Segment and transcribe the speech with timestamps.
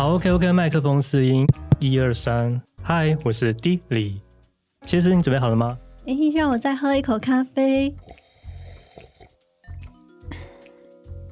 [0.00, 1.46] 好，OK OK，麦克风试音，
[1.78, 4.18] 一二三，嗨，我是 D 李，
[4.86, 5.76] 其实你准备好了吗？
[6.06, 7.94] 哎，让我再喝一口咖啡。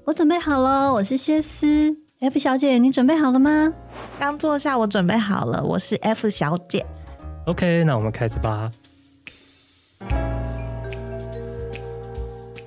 [0.04, 3.72] 我准备好了，我是谢思 F 小姐，你准备好了吗？
[4.18, 6.84] 刚坐下，我准备好了，我是 F 小姐。
[7.46, 8.70] OK，那我们开始吧。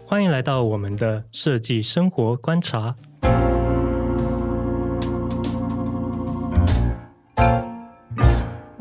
[0.07, 2.95] 欢迎来到我们的设计生活观察。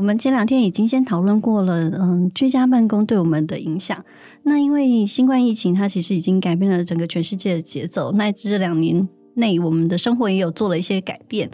[0.01, 4.03] 我们前两天已经先讨论过了，嗯，居家办公对我们的影响。
[4.45, 8.11] 那因为新冠疫情，它其实已经改变了整个全世界的节奏。
[8.13, 11.51] 那这两年内，我们的生活也有做了一些改变。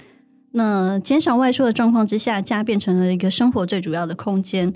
[0.53, 4.73] 那减少外出的状况之下，家变成了一个生活最主要的空间。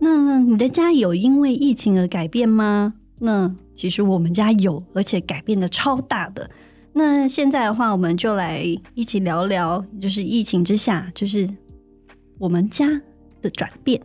[0.00, 2.94] 那你的家有因为疫情而改变吗？
[3.20, 6.50] 那其实我们家有，而且改变的超大的。
[6.94, 11.48] 那现在的话，我们就来一起聊聊，就是疫情之下，就是
[12.38, 12.88] 我们家
[13.42, 14.00] 的转变。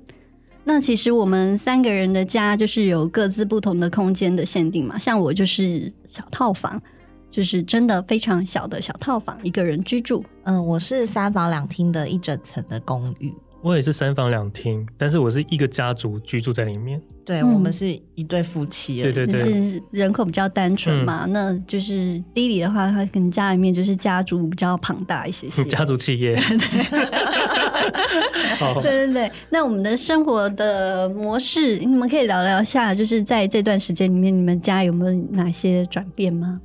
[0.64, 4.98] 那其实我们三个人的家就是有各自不同的空间的限定嘛。
[4.98, 6.82] 像我就是小套房，
[7.30, 10.24] 就是真的非常小的小套房，一个人居住。
[10.44, 13.34] 嗯，我是三房两厅的一整层的公寓。
[13.62, 17.02] 我也是三房两厅，但是我是一个家族居住在里面。
[17.26, 21.24] 对，我们是一对夫妻，对对对，就是人口比较单纯嘛。
[21.26, 26.36] 嗯、那就是弟弟的话，他可能家里面就是家族比较庞大一些些， 家族企业。
[28.82, 36.60] 对对对，那我们的生活的模式，你们可以聊聊一下，就是在这段时间里面，你们家有没有哪些转变吗？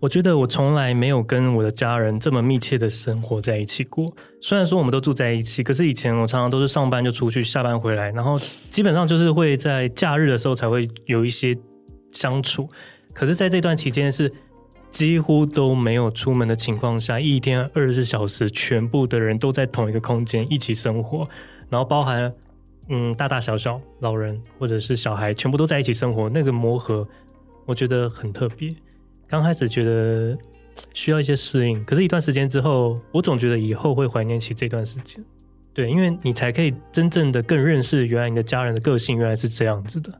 [0.00, 4.06] 我觉得我从来没有跟我的家人这么密切的生活在一起过。
[4.40, 8.38] 虽然说我们都住在一起，可是以前我常常都是上班就出去，下班回来，然后
[8.70, 11.58] 基本上就是会在假日的时候才会有一些
[12.12, 12.68] 相处。
[13.12, 14.32] 可是在这段期间是
[14.88, 21.28] 几乎都没有出门的情况下，一天二十四小时，全部的人都在同一个空间一起生活，
[21.68, 22.32] 然后包含
[22.88, 27.04] 嗯大大小小、老人或者是小孩，全部都在一起生活，那个磨合
[27.66, 28.72] 我觉得很特别。
[29.28, 30.36] 刚开始觉得
[30.94, 35.22] 需要一些适应，可是一段时间之后，我总觉得以后会怀念起这段时间。
[35.74, 40.10] 对，因为你才可以真正的更认识原来你的家人的个性原来是这样子的。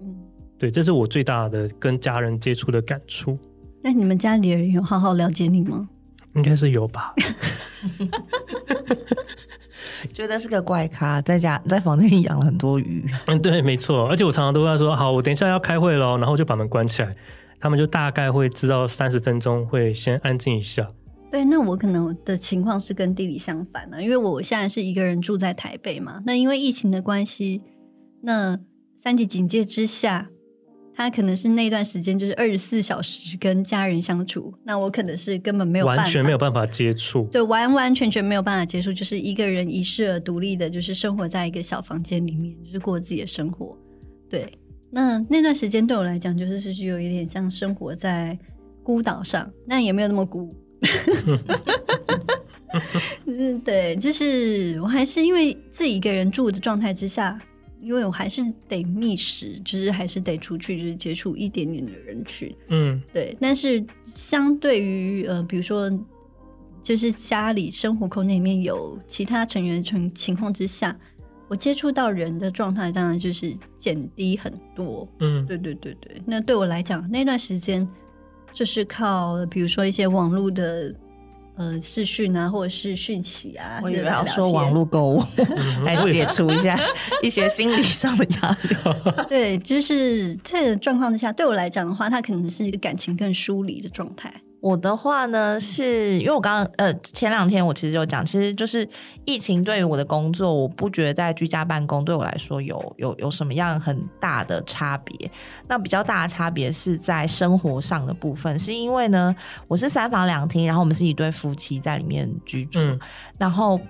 [0.00, 0.14] 嗯，
[0.58, 3.38] 对，这是我最大的跟家人接触的感触。
[3.82, 5.88] 那你们家里人有好好了解你吗？
[6.34, 7.14] 应该是有吧。
[10.12, 13.04] 觉得是个怪咖，在家在房间里养了很多鱼。
[13.26, 14.06] 嗯，对，没错。
[14.08, 17.16] 而且我常常都会说：“好，我等一下要开会喽。”然后就把门关起来。
[17.60, 20.88] 他们就大概会知道三十分钟会先安静一下。
[21.30, 26.20] 对，那我可能的情况是跟地理相反的，因为我现在是一个人住在台北嘛。
[26.26, 27.62] 那因为疫情的关系，
[28.22, 28.58] 那
[28.96, 30.28] 三级警戒之下，
[30.92, 34.52] 他可能是那段时间就是二十四小时跟家人相处。
[34.64, 43.78] 那我可能是根本没有办法，完全没有办法接触，对，完完全全没有办法接触，就是一个人遗世而独立的，就是生活在一个小房间里面，就是过自己的生活，
[44.28, 44.52] 对。
[44.90, 48.36] 那那段时间对我来讲，就是是有一点像生活在
[48.82, 50.54] 孤岛上，那也没有那么孤。
[53.26, 57.40] 嗯，对，就是我还是因为自己一个人住的状态之下，
[57.80, 62.54] 因为我还是得觅食，就是还是得出去，就是接触一点点的人群。
[62.68, 63.36] 嗯，对。
[63.40, 63.84] 但是
[64.14, 65.90] 相对于呃，比如说，
[66.82, 70.96] 就是家里生活空间里面有其他成员情情况之下。
[71.50, 75.06] 我接触到人的状态，当然就是减低很多。
[75.18, 76.22] 嗯，对对对对。
[76.24, 77.86] 那对我来讲，那段时间
[78.52, 80.94] 就是靠，比如说一些网络的
[81.56, 83.80] 呃视讯啊，或者是讯息啊。
[83.82, 85.20] 我以为要说网络购物
[85.84, 86.78] 来解除一下
[87.20, 88.76] 一些心理上的压力。
[89.28, 94.32] 对，就是这个状况之下，对我来讲的话，它可能是一个感情更疏离的状态。
[94.60, 98.86] 我的话呢，是因为我刚刚呃前两天我其实有讲，其实就是
[99.24, 105.30] 疫情对于我的工作，我不觉得在居家办公对我来说有有有什么样很大的差别。
[105.66, 109.34] 那比较大的差别是在生活上的部分，是因为呢
[109.66, 113.00] 我是三房两厅，然后我们是一对夫妻在里面居住，嗯、
[113.38, 113.80] 然后。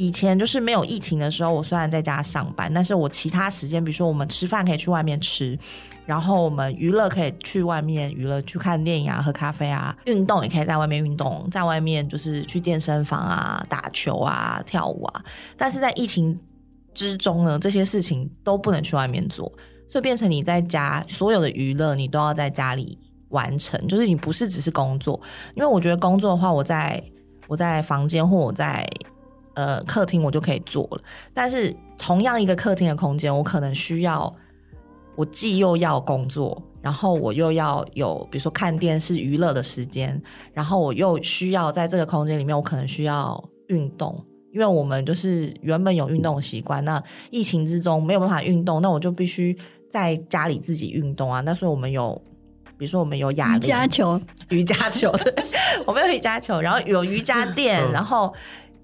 [0.00, 5.58] 以前就是没有疫情的时候，我虽然在家上班，但是我其他时间，比如说我们吃饭可以去外面吃，
[6.06, 15.22] 然后我们娱乐可以去外面娱乐，去看电影啊、喝咖啡啊，运动也可以在外面运动，在外面就是去健身房啊、打球啊、跳舞啊。
[15.54, 16.34] 但是在疫情
[16.94, 19.52] 之中呢，这些事情都不能去外面做，
[19.86, 22.98] 所以变成你在家所有的娱乐你都要在家里
[23.28, 25.20] 完成，就是你不是只是工作，
[25.54, 27.04] 因为我觉得工作的话，我在
[27.48, 28.88] 我在房间或我在。
[29.60, 31.02] 呃，客厅我就可以做了，
[31.34, 34.34] 但是同样一个客厅的空间，我可能需要，
[35.16, 40.18] 我既又要工作，然后我又要有比如说看电视娱乐的时间，
[40.54, 44.18] 然后我又需要在这个空间里面，我可能需要运动，
[44.50, 49.54] 因为我们就是原本有运动习惯，那疫情之中没有办法运动，那我就必须
[49.90, 51.42] 在家里自己运动啊。
[51.42, 52.18] 那所以我们有，
[52.78, 54.18] 比如说我们有哑铃、瑜伽球、
[54.48, 55.34] 瑜伽球，对，
[55.84, 58.32] 我们有瑜伽球，然后有瑜伽垫，然后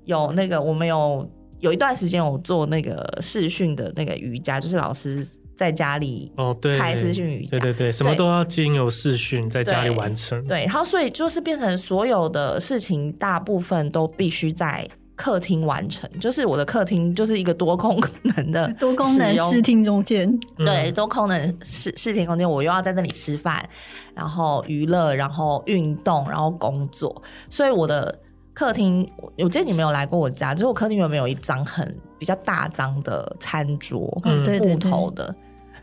[0.06, 1.30] 有那个我们有
[1.60, 5.24] 有一段时间有做那个视讯的那个瑜伽，就是老师。
[5.56, 10.38] 在家里哦，对，开视讯瑜伽，对对对，什么都要经由视讯在家里完成。
[10.42, 16.06] 对，对，然后所以就是变成所有的事情，大部分都必须在客厅完成。
[16.20, 17.98] 就是我的客厅就是一个多功
[18.36, 22.46] 能的 多功能视听中间，对，多功能视视听空间。
[22.46, 23.66] 我又要在那里吃饭，
[24.14, 27.22] 然后娱乐，然后运动，然后工作。
[27.48, 28.14] 所以我的
[28.56, 29.06] 客厅，
[29.36, 35.34] 我记得你没有来过我家，就是我客厅有没有一张很比较大张的餐桌，嗯，木头的。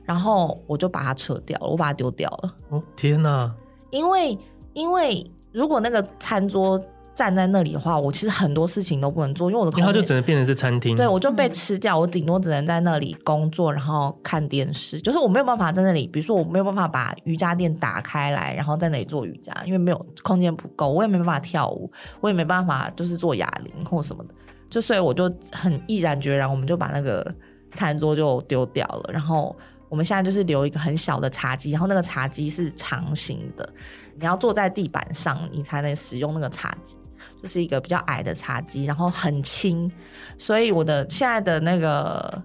[0.03, 2.55] 然后我就把它撤掉了，我把它丢掉了。
[2.69, 3.53] 哦天哪！
[3.91, 4.35] 因为
[4.73, 6.81] 因为如果那个餐桌
[7.13, 10.97] 站在那里的话，我其实很多事情都不能做，因为我的空间就只能变成是餐厅。
[10.97, 14.99] 对，我就被吃掉，我顶多只能在那里工作，然后看电视。
[14.99, 24.33] 就是我没有办法在那里，比如说我没有办法把瑜伽垫打开来，然后在那里做瑜伽，因为没有空间不够，我也没办法跳舞，我也没办法就是做哑铃或什么的。
[24.69, 27.33] 就所以我就很毅然决然，我们就把那个
[27.73, 29.55] 餐桌就丢掉了，然后。
[29.89, 33.69] 我们现在就是留一个很小的茶几，然后那个茶几是长形的，
[34.17, 36.95] 你要坐在地板上，你才能使用那个茶几，
[37.43, 39.91] 就是一个比较矮的茶几，然后很轻，
[40.37, 42.41] 所以我的现在的那个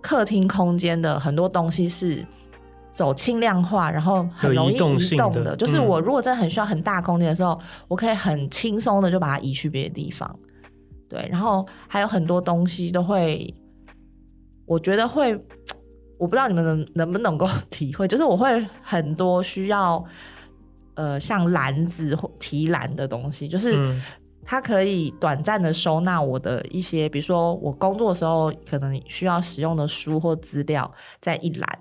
[0.00, 2.26] 客厅空间的很多东西是
[2.94, 10.34] 走轻量化，然后很容易移动的，就是我如果真的很需要很大空间的时候，我可以很轻松的就把它移去别的地方，
[11.08, 13.54] 对，然后还有很多东西都会，
[14.64, 15.38] 我觉得会。
[16.18, 20.04] 我不知道你们能能不能够体会，就是我会很多需要，
[20.92, 23.74] 呃，像篮子或提篮的东西，就是
[24.44, 30.90] 它可以短暂的收纳我的一些，比如说我工作的时候可能需要使用的书或资料
[31.20, 31.78] 在一栏。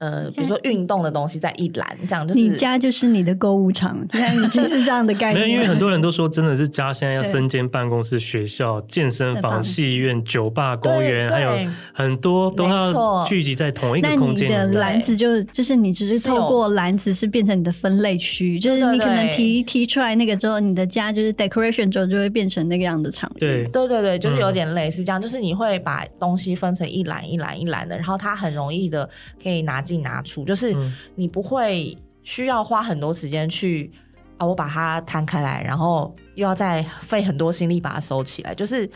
[0.00, 5.46] 呃，比如说运动的东西在一栏，这样就是你家就是你的购物场， 现在已经是这样的概念。
[5.46, 11.52] 没有，因为很多人都说，真的是家现在要身兼办公室、学校、健身房、戏院、酒吧、公园，还有
[11.92, 14.50] 很多都要聚集在同一个空间。
[14.50, 23.38] 那你的篮子就就是你只是透过篮子是变成你的分类区，就是你可能提提出来那个之后，你的家就是 decoration 之后就会变成那个样的场域。
[23.40, 29.06] 对对对对，就是有点类似这样，就是你会把东西分成一栏一栏一栏的，然后它很容易的
[29.42, 30.74] 可以拿进拿出，就是
[31.16, 33.90] 你不会需要花很多时间去
[34.38, 38.54] 啊，我把它摊开来，然后又要再费很多心力把它收起来。
[38.54, 38.88] 就是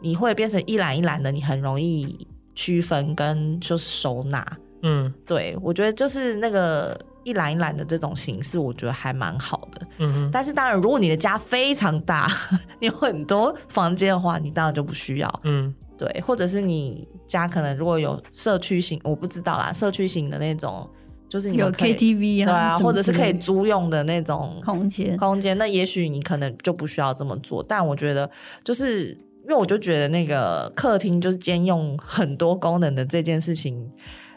[0.00, 2.18] 你会变成一栏一栏的，你很容易
[2.54, 4.44] 区分跟就是收纳。
[4.82, 9.86] 嗯，对，我觉得就是那个一栏一栏的这种形式，我觉得还蛮好的。
[9.98, 12.28] 嗯哼，但是当然，如果你的家非常大，
[12.80, 15.40] 你有很多房间的话，你当然就不需要。
[15.44, 15.72] 嗯。
[16.00, 20.88] 对，或者是你家可能如果有社区型，我不知道啦，社区型的那种，
[21.28, 27.62] 就是你有 KTV 啊，对啊，或者是可以租用的那种空间，空间，那也许你可能就不需要这么做。
[27.62, 28.30] 但我觉得，
[28.64, 29.08] 就是
[29.42, 33.86] 因为我就觉得那个客厅就是兼用很多功能的这件事情，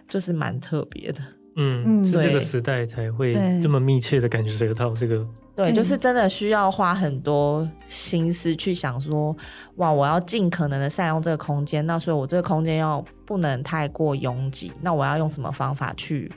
[0.10, 1.20] 就是蛮特别的。
[1.56, 5.26] 嗯，是这个时代才会这么密切的感觉得到这个。
[5.56, 9.36] 对，就是真的需要花很多心思去想说，
[9.76, 16.32] 哇，我要尽可能的善用这个空间，那所以我这个空间要不能太过拥挤，那我要用什么方法去，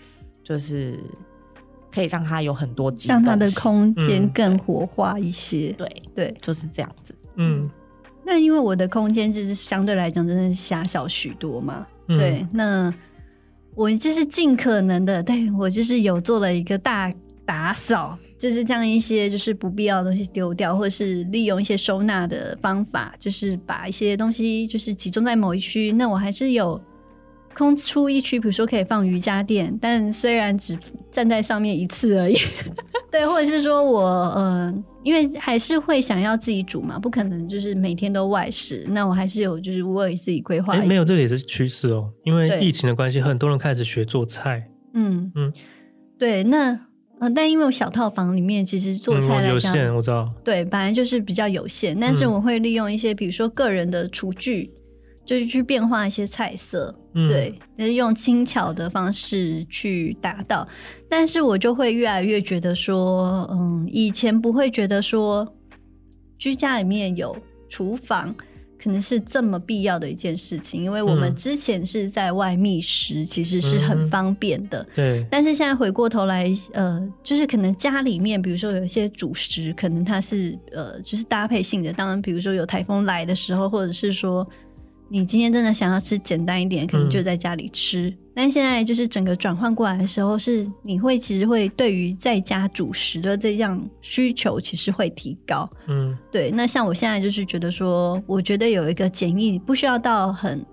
[0.44, 1.00] 就是
[1.90, 5.72] 可以让它有很多机，让它的空间更活化一些。
[5.78, 7.14] 对、嗯、对，对就是这样子。
[7.36, 7.70] 嗯，
[8.22, 11.86] 那因为我的空间就是相对来讲真的狭小许多嘛。
[12.08, 12.92] 嗯、对，那
[13.74, 17.10] 我就是尽可能的，对我就是有做了一个大
[17.46, 18.18] 打扫。
[18.38, 25.92] 就是将一些就是不必要的东西丢掉，或者是利用一些收纳的方法，就是把一些东西就是集中在某一区。
[25.92, 26.80] 那我还是有
[27.54, 30.78] 空出一区，比如说可以放瑜伽垫，但虽然只
[31.10, 32.36] 站在上面一次而已。
[33.10, 38.84] 对，或者是说我呃，因为还是会想要自己煮嘛，不可能就是每天都外食。
[38.90, 40.74] 那我还是有就是为自己规划。
[40.74, 44.68] 哎，没有，这个也是趋势哦，因为疫情的关系，很多人开始学做菜。
[44.92, 45.50] 嗯嗯，
[46.18, 46.78] 对，那。
[47.20, 50.30] 嗯，但因为我小套房里面其实做菜来讲，嗯，有限，我知道。
[50.44, 54.80] 对，本来就是比较有限，但是我会利用一些，比如说个人的厨具，嗯，
[55.24, 60.68] 就是去变化一些菜色，嗯，对，就是用轻巧的方式去达到。
[61.08, 65.46] 但是我就会越来越觉得说，嗯，以前不会觉得说
[66.38, 67.34] 居家里面有
[67.68, 68.34] 厨房
[68.82, 74.80] 可能是这么必要的一件事情，因为我们之前是在外觅食，其实是很方便的。
[74.82, 75.26] 嗯、对。
[75.30, 81.92] 但是现在回过头来，呃，就是可能家里面，比如说有一些主食，可能它是呃，就是搭配性的。
[81.92, 84.46] 当然，比如说有台风来的时候，或者是说。
[85.08, 88.08] 你今天真的想要吃简单一点，可能就在家里吃。
[88.08, 95.70] 嗯、但现在就是整个转换过来的时候，是你会其实会对于在家主食的这样需求其实会提高。
[95.86, 96.50] 嗯，对。
[96.50, 100.64] 那像我现在就是觉得说，我觉得有一个简易，不需要到很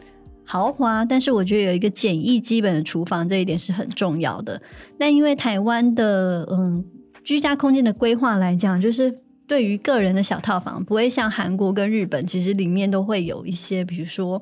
[0.43, 4.59] 豪华，但是我觉得有一个简易基本的厨房这一点是很重要的。
[4.97, 6.83] 那因为台湾的嗯
[7.23, 9.22] 居家空间的规划来讲，就是。
[9.53, 14.41] 对于个人的小套房，不会像韩国跟日本，其实里面都会有一些，比如说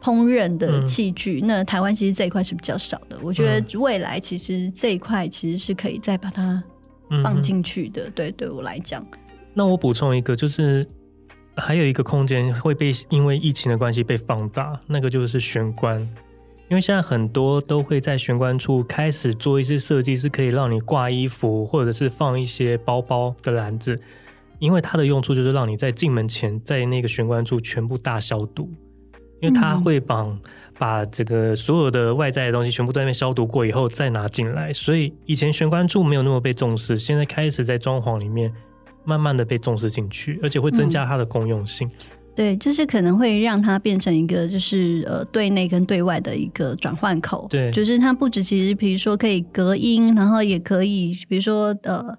[0.00, 1.40] 烹饪的器具。
[1.40, 3.18] 嗯、那台湾其实这一块是比较少的。
[3.20, 6.62] 我觉得未来其实这一块其实是可以再把它
[7.20, 8.04] 放进去的。
[8.04, 9.04] 嗯、对，对我来讲。
[9.54, 10.88] 那我补充一个，就是
[11.56, 16.08] 还有一个空间会被因为疫情的关系被放大，那个就是玄关。
[16.72, 24.00] 因为现在很多都会在玄关处开始做一些设计，是可以让你挂衣服或者是放一些包包的篮子。
[24.58, 28.70] 因为它的用处就是让你在进门前，在那个玄关处全部大消毒，
[29.42, 30.26] 因为它会把
[30.78, 34.72] 把这个所有的外在的东西全部都在那边消毒过以后再拿进来。
[34.72, 38.50] 所以以前玄关处没有那么被重视，现在开始在装潢里面
[39.04, 41.86] 慢慢的被重视进去，而且会增加它的公用性。
[41.86, 47.46] 嗯对，就是可能会让它变成一个，就是呃，对内跟对外的一个转换口。
[47.50, 52.16] 对，就是它不止其实，比如说可以隔音，然后也可以，比如说呃。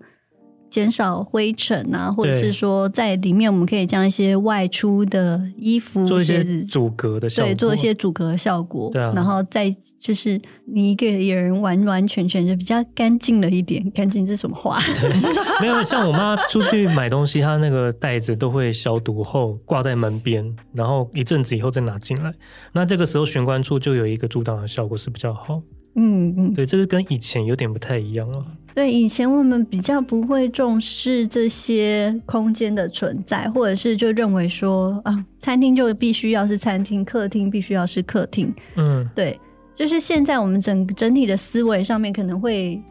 [0.74, 8.90] 减少灰尘啊，或者是说在里面我们可以将一些外出的衣服、做一些阻隔的效果，对，做一些阻隔的效果。
[8.92, 13.88] 对啊，然后再就是你一个人完完全全就比较干净了一点。
[13.92, 14.80] 干净是什么话？
[15.62, 22.34] 没有，像我妈出去买东西，她那个袋子都会消毒后挂在门边，然后一阵子以后再拿进来。
[22.72, 25.62] 那这个时候玄关处就有一个阻挡的效果是比较好。
[25.96, 28.44] 嗯嗯，对，这是跟以前有点不太一样了。
[28.76, 38.52] 对，以前我们比较不会重视这些空间的存在，或者是就认为说啊，餐厅就必须要是餐厅，客厅必须要是客厅。
[38.76, 39.40] 嗯，对，
[39.76, 42.82] 就是现在我们整整体的思维上面可能会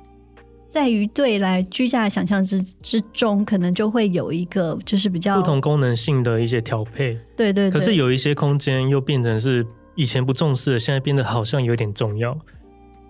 [0.70, 7.18] 在于对来居家的想象之之中，可能就会有一个就是比较不同功能性的一些调配。
[7.36, 12.38] 对，对对，可是有一些空间又变成是以前不重视的，现在变得好像有点重要。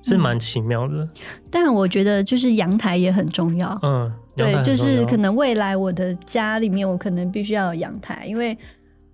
[0.03, 1.09] 是蛮奇妙的，嗯，
[1.51, 3.79] 但我觉得就是阳台也很重要。
[3.83, 8.57] 嗯，对，就是可能未来我的家里面，我可能必须要有阳台，因为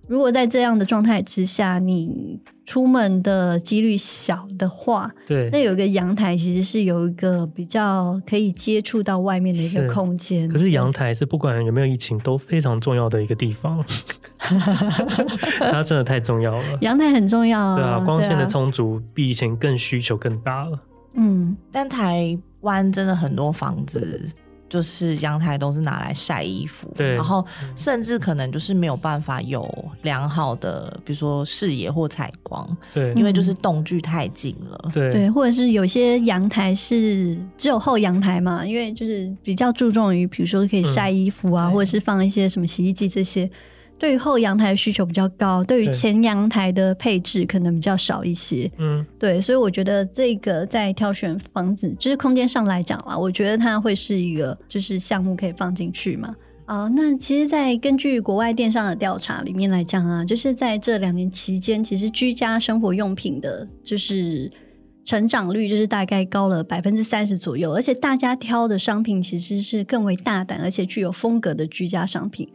[0.07, 10.47] 如果在这样的状态之下，你出门的几率小的话，对，那有一个阳台其实是有一个比较可以接触到外面的一个空间。
[10.47, 13.83] 可是阳台是不管有没有疫情都非常重要的一个地方，
[15.59, 16.77] 它真的太重要了。
[16.81, 20.79] 阳台很重要啊，对啊，光线的充足比以前更需求更大了。
[21.15, 24.29] 嗯，但台湾真的很多房子。
[24.69, 27.45] 就是阳台都是拿来晒衣服，对，然后
[27.75, 29.67] 甚至可能就是没有办法有
[30.03, 43.49] 良好的，比如说视野或采光，对，因为就是动距太近了，对，对，或者是有些阳台是只有后阳台嘛，因为就是比较注重于，比如说可以晒衣服啊，嗯、或者是放一些什么洗衣机这些。
[43.99, 48.71] 对于后阳台的需求比较高，对于前阳台的配置可能比较少一些。
[48.77, 56.33] 嗯，对，所以我觉得这个在挑选房子，就是空间上来讲啦，我觉得它会是一个就是项目可以放进去嘛。
[56.65, 64.51] 啊，那其实，在根据国外电商的调查里面来讲啊，就是在这两年期间，其实居家生活用品的，就是
[65.03, 72.47] 成长率就是大概高了百分之三十左右，而且大家挑的商品其实是更为大胆，而且具有风格的居家商品。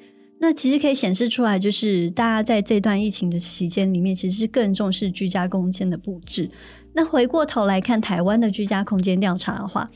[0.45, 6.51] 那其实可以显示出来，就是大家在这段疫情的期间里面，其实是更重视居家空间的布置。
[6.93, 9.91] 那回过头来看台湾的居家空间调查的话，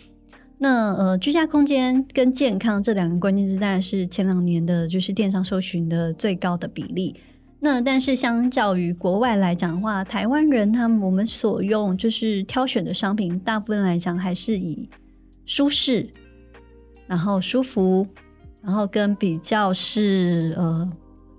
[0.57, 7.14] 那呃，居家空间跟健康这两个关键字，当然是前两年的就是电商搜寻的最高的比例。
[7.61, 14.88] 那但是相较于国外来讲的话，台湾人他们我们所用就是挑选的商品，大部分来讲还是以
[15.45, 16.09] 舒适，
[17.07, 18.07] 然后舒服。
[18.68, 20.87] 然后跟比较是呃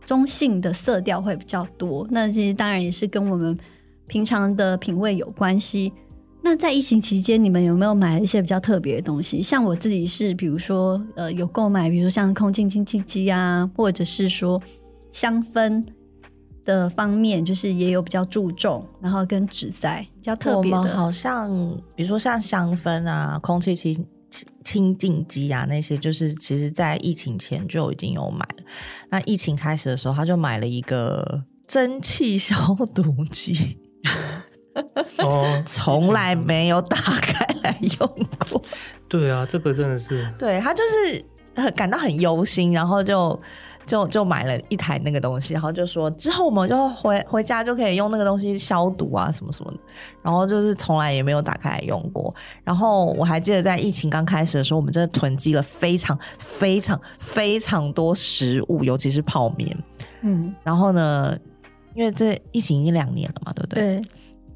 [0.03, 3.55] 中性的色调会比较多，那其实当然也是跟我们
[4.07, 5.93] 平常的品味有关系。
[6.41, 9.43] 那在疫情期间，你们有没有买一些比较特别的东西？
[9.43, 14.59] 像我自己是，比如说呃有购买，比如说像空气清净机啊，或者是说
[15.11, 15.85] 香氛
[16.65, 20.71] 的方面，就是也有比较注重，然后跟植栽比较特别。
[20.71, 21.51] 我们好像
[21.95, 24.03] 比如说像香氛啊，空气清
[24.63, 28.63] 清净机啊，那些就是其实在疫情前就已经有买了。
[29.09, 32.55] 那疫情开始的时候，他就买了一个蒸汽消
[32.93, 33.77] 毒机，
[35.19, 38.61] 哦，从来没有打开来用过。
[39.07, 43.39] 对啊，这个真的是，对，他就是很感到很忧心，然后就。
[43.89, 49.77] 就就买了一台那个东西，然后就说之后我们就回回家就可以用那个东西消毒啊什么什么的，
[50.21, 52.33] 然后就是从来也没有打开来用过。
[52.63, 59.75] 然后我还记得在疫情刚开始的时候，我们真的囤积了非常非常非常多食物，尤其是泡面。
[60.21, 61.35] 嗯，然后呢，
[61.95, 63.97] 因为这疫情已经两年了嘛，对不对？
[63.97, 64.01] 对，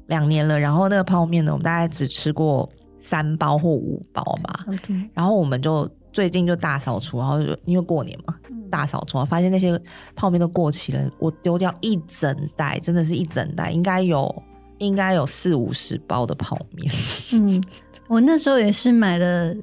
[0.06, 0.60] 两年了。
[0.60, 4.64] 然后那个泡面呢，我们大概只吃过三包或五包吧。
[5.12, 8.34] 然后我们就最近就大扫除，然后就因为过年嘛。
[8.70, 9.80] 大扫除，发现那些
[10.16, 11.10] 泡面都过期了。
[11.20, 14.42] 我丢掉一整袋，真的是一整袋，应该有
[14.78, 16.92] 应该有四五十包的泡面。
[17.34, 17.62] 嗯，
[18.08, 19.54] 我那时候也是买了，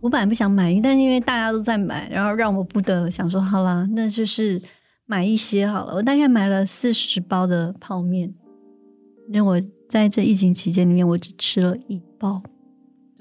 [0.00, 4.62] 我本来不想买，但因为大家都在买，然后让我不得想说，好啦，那就是
[5.06, 5.94] 买一些好了。
[5.94, 8.32] 我大概买了四十包的泡面，
[9.32, 12.40] 因为我在这疫情期间里面，我只吃了一包。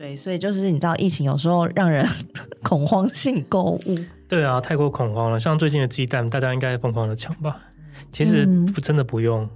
[0.03, 2.05] 对，所以就是你知道，疫情有时候让人
[2.62, 3.98] 恐慌性购物。
[4.27, 5.39] 对啊，太过恐慌了。
[5.39, 7.57] 像最近的鸡蛋，大家应该疯狂的抢吧？
[8.12, 9.48] 其实不真的不用，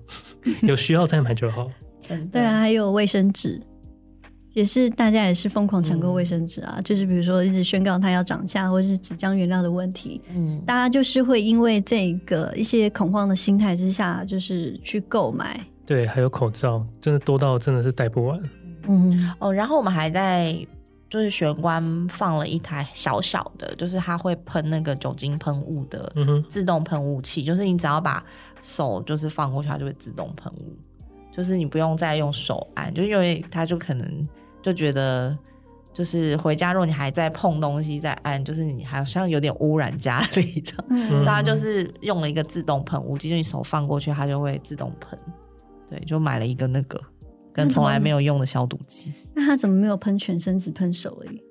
[0.46, 1.70] 嗯、 有需要再买就好。
[2.32, 3.62] 对啊，还有卫生纸，
[4.54, 6.76] 也是大家也是疯狂抢购卫生纸啊。
[6.78, 15.60] 嗯、就是比如说一直宣告它要涨价，或者是纸浆原料的问题，嗯，大家就是会因为这个一些恐慌的心态之下，就是去购买。
[15.86, 18.42] 对，还有口罩，真的多到真的是戴不完。
[18.88, 20.56] 嗯哦，然后我们还在。
[21.10, 26.14] 就是玄关放了一台小小的，就是它会喷那个酒精喷雾的
[26.50, 28.22] 自动喷雾器，嗯、就是你只要把
[28.62, 30.76] 手就是放过去，它就会自动喷雾，
[31.32, 34.28] 就是你不用再用手按，就因为它就可能
[34.62, 35.34] 就觉得
[35.94, 45.18] 就是回家如果你还在碰东西在按，就是你好像有点污染家里这样，嗯、所以它就是用了一个自动喷雾器，就你手放过去它就会自动喷，
[45.90, 47.02] 对，就买了一个那个。
[47.58, 51.42] 跟从来没有用的消毒剂，那他怎么没有喷全身，只喷手而已？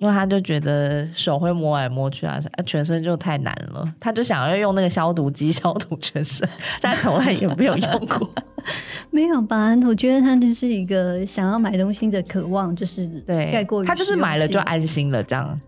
[0.00, 6.48] 因为他就觉得手会摸来摸去啊，全身就太难了，他就想要用那个消毒机 消毒全身，
[6.80, 8.28] 但从来也没有用过。
[9.10, 9.76] 没有吧？
[9.86, 13.86] 我觉得他就是一个想要买东西的渴望，就是对盖过于。
[13.86, 15.60] 他就是买了就安心了，这样。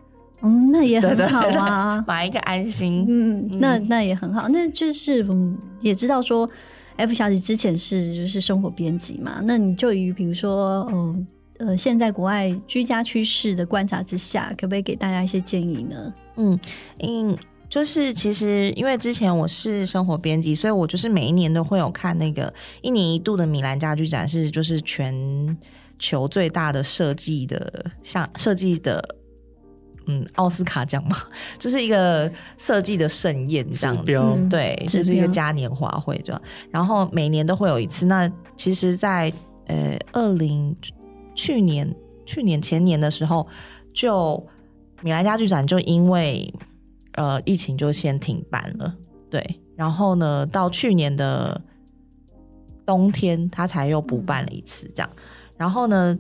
[0.43, 3.07] 嗯，那也很好啊，对对对，买一个安心。
[3.09, 6.51] 嗯，那那也很好，那就是嗯，也知道说。
[6.97, 11.27] F 小姐之前是就是生活编辑嘛，那你就于比如说，嗯
[11.59, 16.15] 呃，现在国外居家趋势的观察之下，可不可以给大家一些建议呢？
[16.37, 16.59] 嗯
[17.01, 17.37] 嗯，
[17.69, 25.57] 就是其实因为之前我是生活编辑，所以我就是每一年都会有看那个一年一度的米兰家居展，是就是全
[25.99, 29.17] 球最大的设计的像设计的。
[30.07, 31.17] 嗯，奥斯卡奖嘛，
[31.59, 36.43] 就是一个设计的盛宴这样子，对，就是一个嘉年华会这样。
[36.71, 38.07] 然后每年都会有一次。
[38.07, 39.37] 那其实在，在
[39.75, 40.77] 呃二零
[41.35, 41.95] 去年、
[42.27, 43.47] 去年前年的时候，
[43.95, 44.45] 就
[45.03, 46.53] 米兰家具展就因为
[47.13, 48.95] 呃疫情就先停办了，
[49.31, 49.61] 对。
[49.77, 51.61] 然后呢，到去年的
[52.85, 55.11] 冬天，他才又补办了一次这样。
[55.57, 56.19] 然后呢，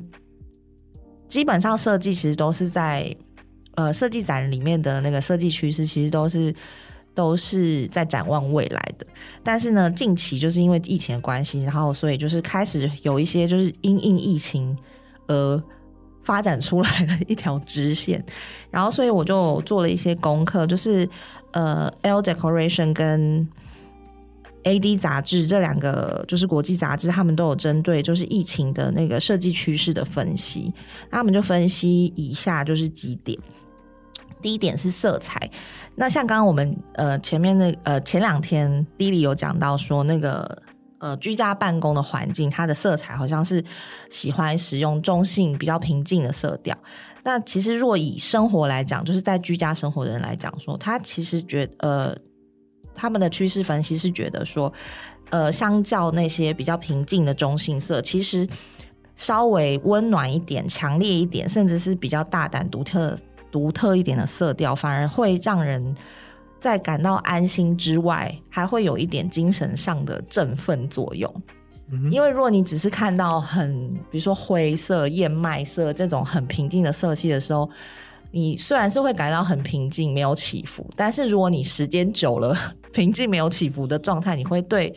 [1.28, 3.16] 基本上设计其实都是在。
[3.74, 6.54] 呃，设计展里面的那个设计趋势，其实都是
[7.14, 9.06] 都是在展望未来的。
[9.42, 14.76] 但是呢，近期就是因为疫情的关系，然后所以就是开始有一些就是因应疫情
[15.26, 15.62] 而
[16.22, 18.22] 发展出来的一条支线。
[18.70, 21.08] 然后，所以我就做了一些功课，就是
[21.52, 23.48] 呃，L Decoration 跟
[24.64, 30.72] AD 杂志这两个就是国际杂志，他们都有针对就是疫情的那个设计趋势的分析。
[31.11, 33.38] 那他们就分析以下就是几点。
[34.42, 35.48] 第一点是色彩，
[35.96, 40.61] 那像刚刚我们呃前面那呃前两天 d i l 有讲到说那个
[40.98, 43.64] 呃居家办公的环境，它的色彩好像是
[44.11, 46.76] 喜欢使用中性比较平静的色调。
[47.22, 52.16] 那其实若以生活来讲，就是在居家生活的人来讲说，他其实觉得呃
[52.94, 54.72] 他们的趋势分析是觉得说，
[55.31, 58.46] 呃相较那些比较平静的中性色，其实
[59.14, 63.16] 稍微温暖一点、强烈一点，甚至是比较大胆独特。
[63.52, 65.94] 独特一点的色调，反而会让人
[66.58, 71.32] 在感到安心之外，还会有一点精神上的振奋作用。
[71.90, 77.68] 嗯、因为如果你只是看到很，比如说灰色、燕麦色这种很平静的色系的时候，
[78.30, 82.56] 你虽然是会感到很平静、没有起伏，但是如果你时间久了，
[82.94, 84.94] 平静没有起伏的状态，你会对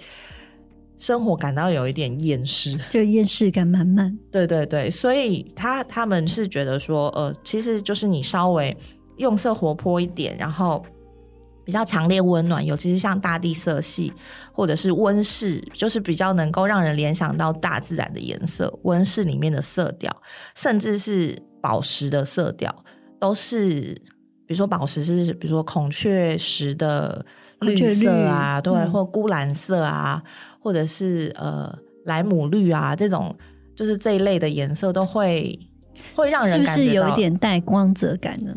[0.97, 4.17] 生活感到有一点厌世，就厌世感满满。
[4.31, 8.75] 对对对，所以他他们是觉得说，呃，其实就是你稍微
[9.17, 10.85] 用色活泼一点，然后
[11.65, 14.13] 比较强烈温暖，尤其是像大地色系
[14.53, 18.73] 或者是温室，就是比较能够让人联想到大自然的颜色。
[18.83, 20.15] 温室里面的色调，
[20.55, 22.73] 甚至是宝石的色调，
[23.19, 23.93] 都是
[24.47, 27.25] 比如说宝石是比如说孔雀石的。
[27.65, 30.21] 绿色啊，对，嗯、或钴蓝色啊，
[30.59, 31.73] 或者是呃
[32.05, 33.35] 莱姆绿啊，这种
[33.75, 35.57] 就是这一类的颜色都会
[36.15, 38.55] 会让人感觉有一点带光泽感的。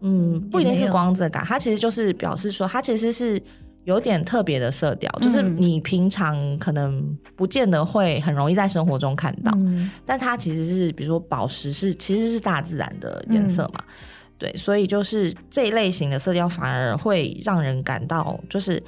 [0.00, 3.40] 嗯，不一定是光泽感，它其实就是表示说，它其实是
[3.84, 13.82] 有点特别的色调，嗯、就是你平常可能不见得会很容易在生活中看到，嗯、但它其实是比如说宝石是其实是大自然的颜色嘛。
[13.86, 13.94] 嗯
[14.36, 18.82] 对，所以就是这一类型的色调反而会让人感到就是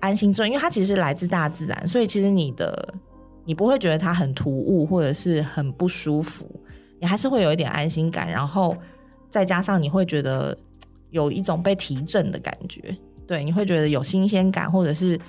[0.00, 2.94] 安心之，因为它其实来自大自然，所以其实你的
[3.44, 6.50] 你不会觉得它很突兀或者是很不舒服，
[6.98, 8.74] 你还是会有一点安心感，然后
[9.28, 10.56] 再加上你会觉得
[11.10, 15.20] 有一种被提振的感觉，对，你会觉得有新鲜感，或者是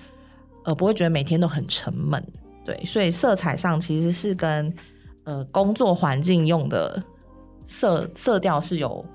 [0.64, 2.26] 呃不会觉得每天都很沉闷，
[2.64, 4.74] 对，所以色彩上其实是跟
[5.26, 7.04] 呃工作环境用的
[7.66, 9.06] 色色调是有。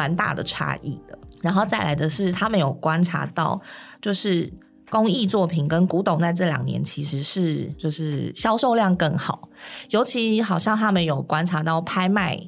[0.00, 3.60] 蛮大的差异的，然后再来的是，他们有观察到，
[4.00, 4.50] 就是
[4.88, 9.50] 工艺作品跟古董在这两年其实是就是销售量更好，
[9.90, 12.40] 尤其好像他们有观察到拍卖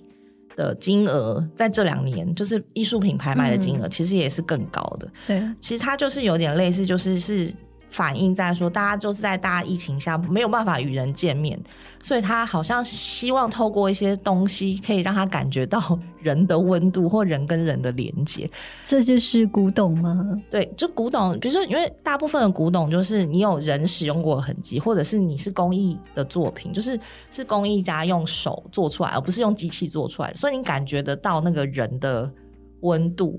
[0.56, 5.06] 的金额在这两年，就是艺术品拍卖的金额其实也是更高的。
[5.06, 7.52] 嗯、对，其实它就是有点类似，就是是。
[7.92, 11.60] 反映在说，大家就是在大家疫情下没有办法与人见面，
[12.02, 15.78] 所以他好像希望透过一些东西，可以让他感觉到
[16.18, 18.50] 人的温度或人跟人的连接。
[18.86, 20.26] 这就是古董吗？
[20.50, 26.98] 对，就古董，比如说，因为大部分的古董就是你有人使用过的痕迹，或者是你是工艺的作品，就是
[27.30, 32.32] 是工艺家用手做出来，而不是用机器做出来，所以你感觉得到那个人的
[32.80, 33.38] 温度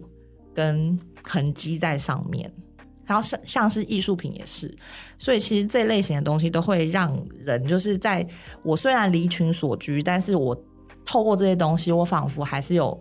[0.54, 0.96] 跟
[1.28, 2.54] 痕迹在上面。
[3.06, 4.74] 然后像像是艺术品也是，
[5.18, 7.14] 所以其实这类型的东西都会让
[7.44, 8.26] 人就是在
[8.64, 10.56] 我虽然离群所居，但是我
[11.04, 12.98] 透过这些东西，我仿佛还是有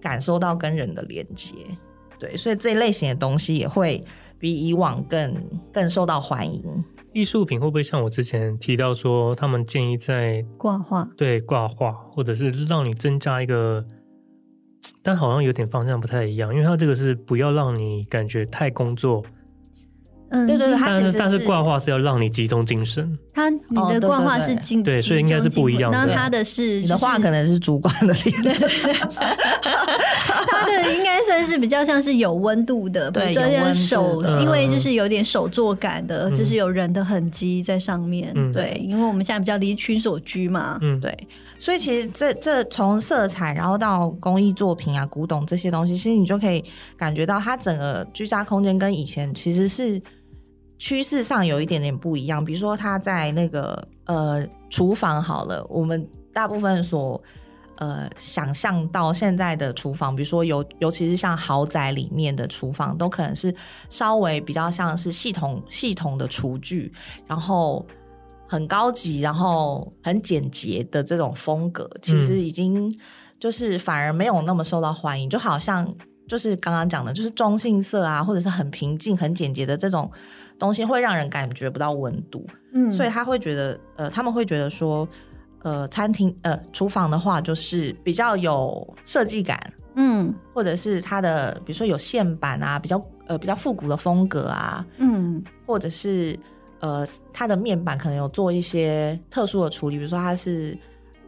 [0.00, 1.52] 感受到跟人的连接。
[2.18, 4.04] 对，所以这一类型的东西也会
[4.38, 5.34] 比以往更
[5.72, 6.62] 更受到欢迎。
[7.12, 11.08] 艺术品会不会像我之前提到说，他们建议在挂画？
[11.16, 13.84] 对，挂画，或者是让你增加一个。
[15.02, 19.24] 但好像有点方向不太一样，因为它这个是不要让你感觉太工作。
[20.30, 23.18] 嗯，对对对，但是但是挂画是要让你集中精神。
[23.38, 25.96] 他你的挂画是精对，所以应该是不一样的。
[25.96, 28.58] 然后他的是你的画可能是主观的脸。
[30.50, 38.34] 他 的应该算是比较像是有温度的，比如说手，因为就是有点手作感的，就是有人的痕迹在上面。
[38.52, 40.76] 对，因为我们现在比较离群所居嘛。
[40.82, 41.16] 嗯，对。
[41.60, 46.64] 所以其实这这从色彩，然后到工艺作品啊、古董这些东西，其实你就可以
[46.96, 50.00] 感觉到它整个居家空间跟以前其实是。
[50.78, 57.20] 趋势上有一点点不一样，比如说他在那个呃厨房好了，我们大部分所
[57.78, 63.52] 呃想象到现在的厨房，比如说尤尤其是像豪宅里面的厨房，都可能是
[63.90, 66.92] 稍微比较像是系统系统的厨具，
[67.26, 67.84] 然后
[68.48, 72.96] 很高级，然后很简洁的这种风格，其实已经
[73.40, 75.92] 就是反而没有那么受到欢迎，就好像
[76.28, 80.08] 就是刚刚讲的，就是中性色啊，或者是很平静、很简洁的这种。
[80.58, 85.08] 东西会让人感觉不到温度，嗯，所以他会觉得，呃，他们会觉得说，
[85.62, 96.38] 呃，餐厅，呃，厨房的话就是比较有设计感，嗯，或者是它的，比如说有线板啊，比较，呃，比较复古的风格啊，嗯，或者是，
[96.80, 100.76] 呃，它的面板可能有做一些特殊的处理，比如说它是。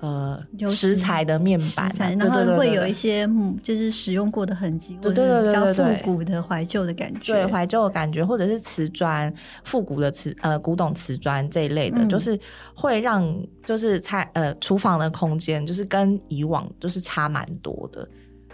[0.01, 9.31] 呃，石材的面板，然后会有一些嗯，就是使用过的痕迹，对对对对，比较复古的怀旧的感觉，对怀旧的感觉，或者是瓷砖，
[9.63, 12.39] 复古的瓷呃古董瓷砖这一类的，嗯、就是
[12.75, 13.23] 会让
[13.67, 18.09] 就是菜呃厨房的空间就是跟以往就是差蛮多的，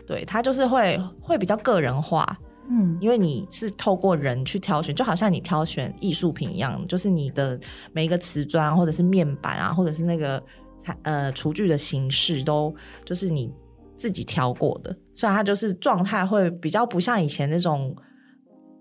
[0.04, 2.36] 对，它就是会会比较个人化，
[2.68, 7.56] 嗯，因为你是透过人去挑选，就好像你挑选艺术品一样，就是你的
[7.92, 10.42] 每一个瓷砖或者是面板啊，或者是那个。
[11.02, 13.52] 呃，厨具的形式都就是你
[13.96, 17.96] 自己挑过的，所以它就是状态会比较不像以前那种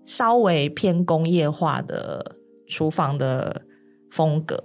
[0.04, 3.62] 稍微偏工业化的厨房的
[4.10, 4.62] 风格，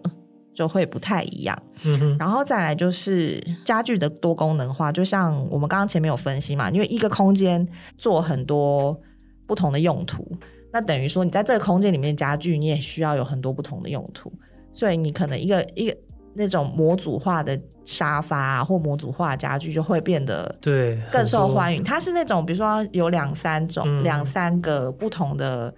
[0.54, 1.64] 就会不太一样。
[1.84, 9.00] 嗯哼，然后再来就是家具的多功能化，就像我们刚刚前面有分析嘛，因为一个空间做很多
[9.48, 10.30] 不同的用途。
[10.74, 14.32] 那等于说你在这个空间里面家具，你也需要有很多不同的用途，
[14.74, 15.98] 所以你可能一个一个
[16.34, 21.84] 那种模组化的沙发啊，或模组化家具就会变得对更受欢迎。
[21.84, 25.74] 它是那种比如说有两三种、两、嗯、三个不同的。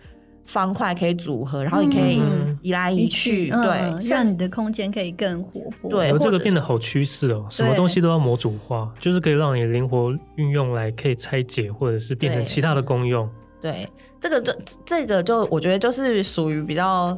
[0.46, 2.22] 方块可以组合，然后你可以
[2.62, 5.90] 移来移去，嗯、对、嗯，让你的空间可以更活泼。
[5.90, 13.28] 对，这个变得好趋势哦，什么东西都要模组化，就是可以让你灵活运用来可以拆解，或者是变成其他的功用。
[13.62, 13.88] 对，
[14.20, 14.54] 这个就
[14.86, 17.18] 这个就我觉得就是属于比较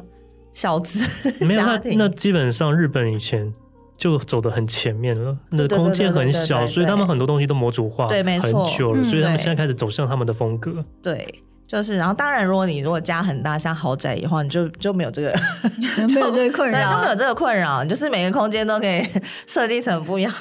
[0.56, 0.98] 小资
[1.44, 3.52] 没有那那基本上日本以前
[3.98, 10.82] 就走的很前面了，那空间很小，所以他们很多东西都模组化，对，没错，很久了，所以他们现在开始走向他们的风格。
[11.02, 11.42] 对。
[11.66, 15.34] 就是，然后当然，如果你如果家很大，像豪宅的话，你就就没有这个，
[16.14, 19.04] 没有这个困扰， 对，都没有这个困扰，就是每个空间都可以
[19.48, 20.32] 设计成不一样。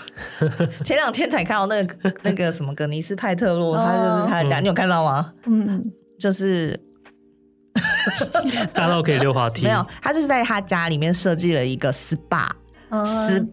[0.83, 5.33] 前两天才看到那个那个什么格尼斯派特洛，他就是他的家，嗯、你有看到吗？
[5.47, 5.83] 嗯，
[6.19, 6.79] 就是
[8.73, 12.49] 大到可以溜滑梯，没有，他就是在他家里面设计了一个 SPA，SPA，、
[12.89, 13.51] 嗯、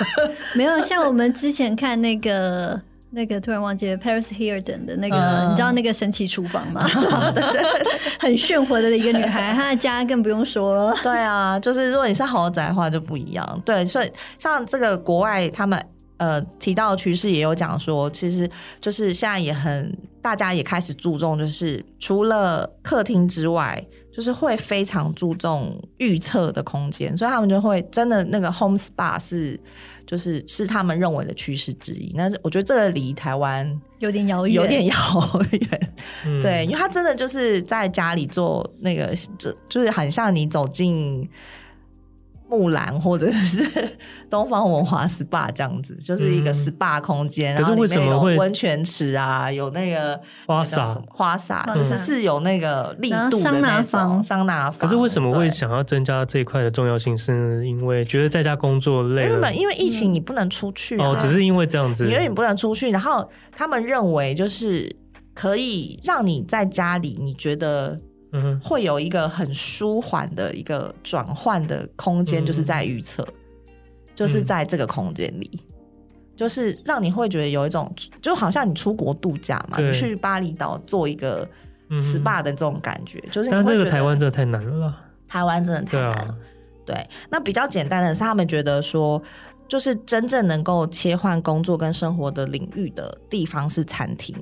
[0.54, 2.80] 没有像我们之前看那个。
[3.10, 6.86] 那个突然忘记了 Paris Hilton 的那个，uh, 你知道那个神奇厨房吗？
[7.34, 7.62] 对对，
[8.20, 10.94] 很炫活的一个女孩，她的家更不用说了。
[11.02, 13.62] 对啊，就是如果你是豪宅的话就不一样。
[13.64, 15.82] 对，所以像这个国外他们
[16.18, 18.48] 呃提到的趋势也有讲说，其实
[18.80, 23.82] 就是现在也很大家也开始注重，就是除了客厅之外。
[24.10, 29.56] 就是会非常注重预测的空间，所以他们就会真的那个 home spa 是，
[30.04, 32.12] 就是是他们认为的趋势之一。
[32.16, 34.96] 那我觉得这个离台湾有点遥远，有点遥
[35.52, 35.92] 远。
[36.42, 41.24] 对，因为他真的就是在家里做那个，就就是很像你走进。
[42.48, 43.88] 木兰或者是
[44.30, 49.50] 东方文华 SPA 这样子，就是一个 SPA 空间，可是为什么会温泉池啊？
[49.52, 54.80] 有那个花洒，花洒就是是有那个力度的桑拿房，桑拿房。
[54.80, 57.16] 可是为什么会想要增加这一块的重要性？
[57.16, 59.52] 是因为觉得在家工作累了？
[59.52, 62.90] 因为疫情你不能出去哦，只是因为这样子，因为你不能出去。
[62.90, 64.94] 然后他们认为就是
[65.34, 68.00] 可以让你在家里，你觉得。
[68.32, 73.72] 嗯，会有一个很舒缓的一个转换的空间，就是在预测，嗯，
[74.14, 75.64] 就是在这个空间里，嗯，
[76.36, 81.48] 就是让你会觉得有一种，就好像你出国度假嘛，你去巴厘岛做一个
[81.90, 83.50] SPA 的这种感觉，嗯，就是。
[83.50, 84.94] 但这个台湾真的太难了，
[85.26, 86.36] 台湾真的太难了。
[86.84, 89.22] 对，那比较简单的是，他们觉得说，
[89.68, 94.34] 就是真正能够切换工作跟生活的领域的地方是餐厅。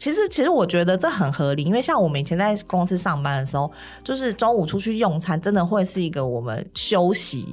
[0.00, 3.70] 其实，其实我觉得这很合理，因为像我们以前在公司上班的时候，
[4.02, 7.46] 就是中午出去用餐，真的会是一个我们休息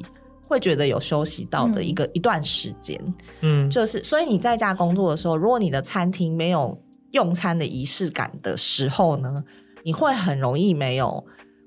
[0.48, 2.98] 会觉得有休息到的一个、嗯、一段时间。
[3.42, 6.82] 嗯，就是所以你在家工作的时候，如果你的餐厅没有
[7.12, 9.44] 用餐的仪式感的时候呢，
[9.84, 11.22] 你会很容易没有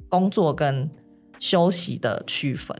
[0.08, 0.90] 工作跟
[1.38, 2.74] 休息的区分。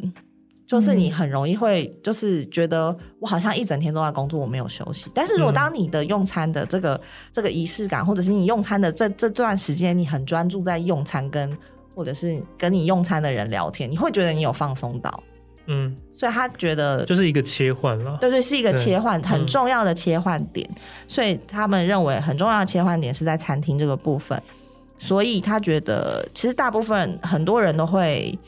[0.70, 5.10] 就是你很容易会就是觉得我好像一整天都在工作，我没有休息。
[5.12, 7.00] 但是如果当你的用餐的这个、嗯、
[7.32, 11.58] 这个仪式感，或者是你用餐的这这段时间，你很专注在用餐跟
[11.92, 15.24] 或者是跟你用餐的人聊天，你会觉得你有放松到。
[15.66, 18.16] 嗯，所以他觉得就是一个切换了。
[18.20, 20.76] 对对，是一个切换，很重要的切换点、嗯。
[21.08, 24.40] 所以他们认为很重要的切换点是在餐厅这个部分。
[24.98, 28.38] 所以他觉得其实大部分很多人都会。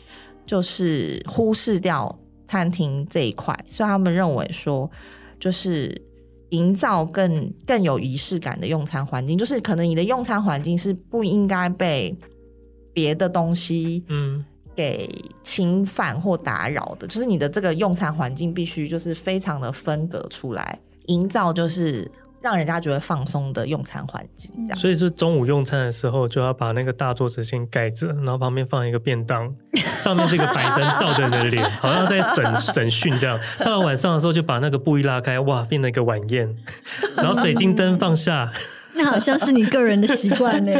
[0.46, 4.90] 就是忽视掉餐厅这一块，所以他们认为说，
[5.40, 6.00] 就是
[6.50, 12.16] 营造更更有仪式感的用餐环境，就是可能你的用餐环境是不应该被
[12.92, 15.08] 别的东西嗯给
[15.42, 22.10] 侵犯或打扰的，就是你的这个用餐环境必须就是非常的分隔出来，营造就是。
[22.42, 24.78] 让人家觉得放松的用餐环境，这样。
[24.78, 29.54] 所以是中午用餐的时候，就要把那个大桌子先盖着，然后旁边放一个便当，
[29.96, 33.38] 上面是一个白灯照着你的脸， 好像在审审讯这样。
[33.60, 36.54] 到了晚上的时候，就把那个布一拉开，哇，变成一个晚宴，
[37.16, 38.50] 然后水晶灯放下。
[38.94, 40.72] 那好像是你个人的习惯呢。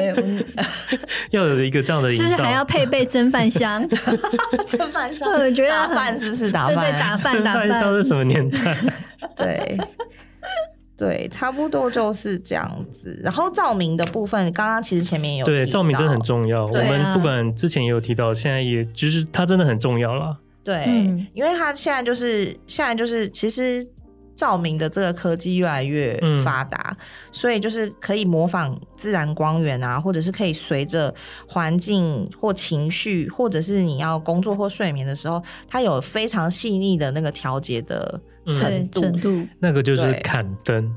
[1.30, 3.88] 要有一个这样的营造，是还要配备蒸饭箱？
[4.66, 6.92] 蒸饭箱，我觉得打饭是不是打饭？
[6.92, 7.62] 对，打饭打饭。
[7.62, 8.76] 蒸饭箱是什么年代？
[9.34, 9.78] 对。
[11.02, 13.20] 对，差不多就是这样子。
[13.24, 15.56] 然后照明的部分，刚刚其实前面有提到。
[15.56, 16.64] 对，照明真的很重要。
[16.64, 20.38] 我们不管之前也有提到，现在也就是它真的很重要了。
[20.62, 23.84] 对，嗯，因为它现在就是现在就是其实
[24.34, 31.14] 照明的这个科技越来越发达，嗯，所以就是可以模仿自然光源啊，或者是可以随着
[31.46, 38.20] 环境或情绪，或者是你要工作或睡眠的时候，它有非常细腻的那个调节的。
[38.44, 40.92] 程度，程度，那个就是砍灯，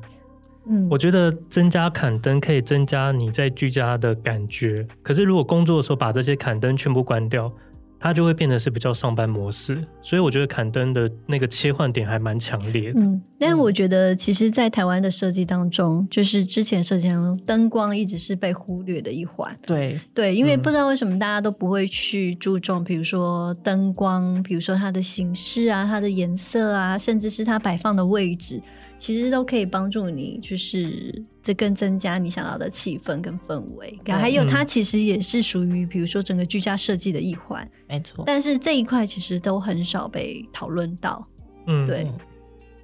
[0.68, 7.54] 嗯，我觉得增加砍灯可以增加你在居家的感觉，可是如果工作的时候把这些砍灯全部关掉。
[8.00, 13.02] 它就会变得是比较上班模式，所以我觉得砍灯的那个切换点还蛮强烈的。
[13.02, 19.58] 嗯，但我觉得其实，在台湾的设计当中，就是之前设计当中，灯光一直是被忽略的一环。
[19.66, 28.62] 对对，因为不知道为什么大家都不会去注重，比如说灯光，比如说它的形式啊，它的颜色啊，甚至是它摆放的位置。
[28.98, 34.00] 其实都可以帮助你，就是这更增加你想要的气氛跟氛围。
[34.08, 37.70] 还有，它其实也是属于，比如说整个居家设计的一环。
[37.88, 38.24] 没错。
[38.26, 41.28] 但是这一块其实都很少被讨论到。
[41.68, 42.08] 嗯，对，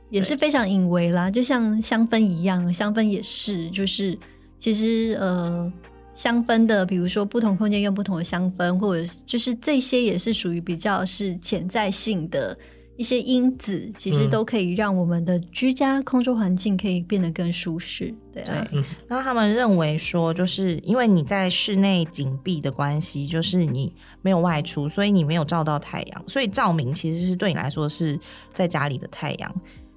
[0.09, 1.31] 也是非常隐微啦。
[1.31, 4.17] 就像香氛一样，香氛也是，就是
[4.59, 5.71] 其实呃，
[6.13, 12.55] 香氛的，比如说不同空间用不同的香氛，或者就是这些也是属于比较是潜在性的。
[13.01, 18.63] 一些因子其实都可以让我们的居家空中环境可以变得更舒适，对啊。
[18.71, 28.19] 对，然后他们认为说，就是因为你在室内紧闭的关系，就是你没有外出，所以你没有照到太阳，所以照明其实是对你来说是
[28.53, 29.51] 在家里的太阳，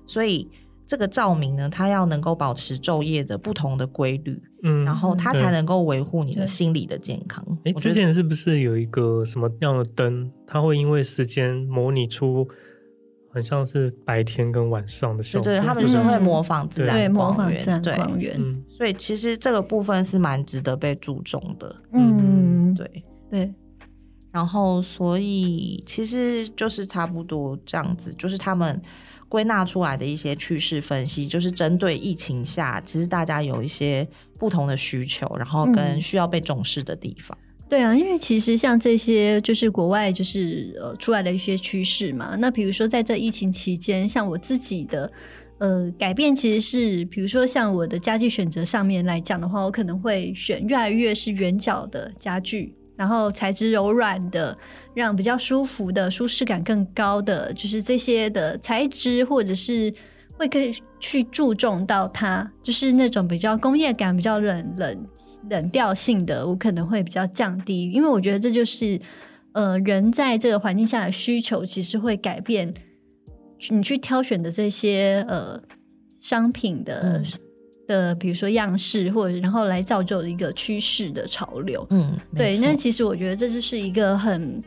[0.07, 0.49] 所以
[0.87, 7.45] 这个照明呢，它要能够保持昼夜的不同的规律，嗯，然后它才能够维护你的心理的健康。
[7.67, 12.49] 哎，之前是不是有一个什么样的灯，它会因为时间模拟出？
[13.35, 18.65] 很像是白天跟晚上的效果，对，他们是会模仿自然光源，对，光源。
[18.69, 21.75] 所以其实这个部分是蛮值得被注重的。
[21.93, 23.53] 嗯，对对。
[24.31, 28.81] 然后，所以其实就是差不多这样子，就是他们
[29.29, 34.07] 归纳出来的一些趋势分析，就是针对疫情下，其实大家有一些
[34.39, 37.37] 不同的需求，然后跟需要被重视的地方。
[37.67, 42.37] 对啊，因为其实像这些就是国外就是呃出来的一些趋势嘛。
[42.39, 45.11] 那比如说在这疫情期间，像我自己的
[45.59, 54.57] 呃改变，其实是比如说像我的家具选择上面来讲的话，我可能会选越来越是圆角的家具，然后材质柔软的，
[54.95, 59.93] 让比较舒服的、舒适感更高的，就是这些的材质，或者是
[60.35, 65.07] 会可以去注重到它，就是那种比较工业感、比较冷冷。
[65.51, 69.01] 冷调性的，我可能会比较降低，因为我觉得这就是，
[69.53, 72.73] 呃，人在这个环境下的需求，其实会改变
[73.71, 75.61] 你去挑选的这些呃
[76.19, 77.25] 商品的、嗯、
[77.87, 81.87] 的，比如说样式，或者然后来造就一个趋势的潮流。
[81.91, 82.59] 嗯，对。
[82.59, 84.63] 那其实我觉得这就是一个很。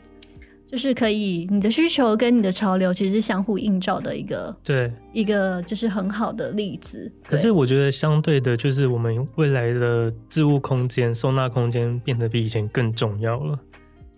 [0.69, 7.09] 就是可以，你的需求跟你的潮流其实是相互映照的一个，对，一个就是很好的例子。
[7.25, 13.57] 可是我觉得相对的，就是我们未来的置物空间、收纳空间变得比以前更重要了，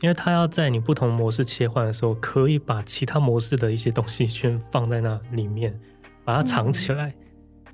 [0.01, 5.79] 因为它要在你不同模式切换的时候，可以把其他模式的一些东西全放在那里面，
[6.25, 7.07] 把它藏起来。
[7.09, 7.13] 嗯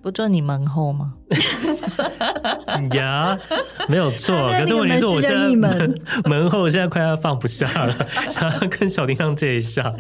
[0.06, 1.16] 不就你门后吗？
[2.94, 3.36] 呀，
[3.90, 4.36] 没有错。
[4.54, 9.92] 可是问题是我现在门 门后现在快要放不下了，想要跟小叮当借一下。